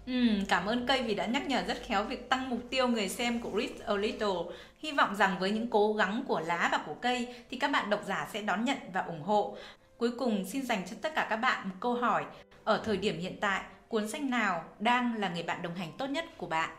Ừ, 0.09 0.15
cảm 0.49 0.67
ơn 0.67 0.87
cây 0.87 1.03
vì 1.03 1.15
đã 1.15 1.27
nhắc 1.27 1.47
nhở 1.47 1.63
rất 1.69 1.83
khéo 1.83 2.05
việc 2.05 2.29
tăng 2.29 2.51
mục 2.51 2.61
tiêu 2.71 2.89
người 2.89 3.09
xem 3.09 3.41
của 3.41 3.51
Read 3.61 3.71
a 3.87 3.95
Little. 3.95 4.57
Hy 4.79 4.93
vọng 4.93 5.17
rằng 5.17 5.39
với 5.39 5.51
những 5.51 5.71
cố 5.71 5.93
gắng 5.93 6.23
của 6.29 6.41
lá 6.41 6.69
và 6.73 6.79
của 6.87 6.95
cây 6.95 7.35
thì 7.51 7.57
các 7.57 7.71
bạn 7.71 7.91
độc 7.91 8.01
giả 8.07 8.29
sẽ 8.33 8.43
đón 8.43 8.65
nhận 8.65 8.79
và 8.93 9.01
ủng 9.01 9.23
hộ. 9.23 9.57
Cuối 9.97 10.11
cùng 10.19 10.45
xin 10.45 10.67
dành 10.67 10.83
cho 10.91 10.97
tất 11.03 11.15
cả 11.15 11.27
các 11.31 11.37
bạn 11.37 11.69
một 11.69 11.75
câu 11.81 11.95
hỏi. 11.95 12.25
Ở 12.65 12.83
thời 12.85 12.97
điểm 12.97 13.19
hiện 13.19 13.37
tại, 13.41 13.63
cuốn 13.89 14.09
sách 14.09 14.23
nào 14.23 14.65
đang 14.79 15.15
là 15.19 15.29
người 15.29 15.43
bạn 15.43 15.63
đồng 15.63 15.75
hành 15.75 15.93
tốt 15.99 16.07
nhất 16.07 16.25
của 16.37 16.47
bạn? 16.47 16.71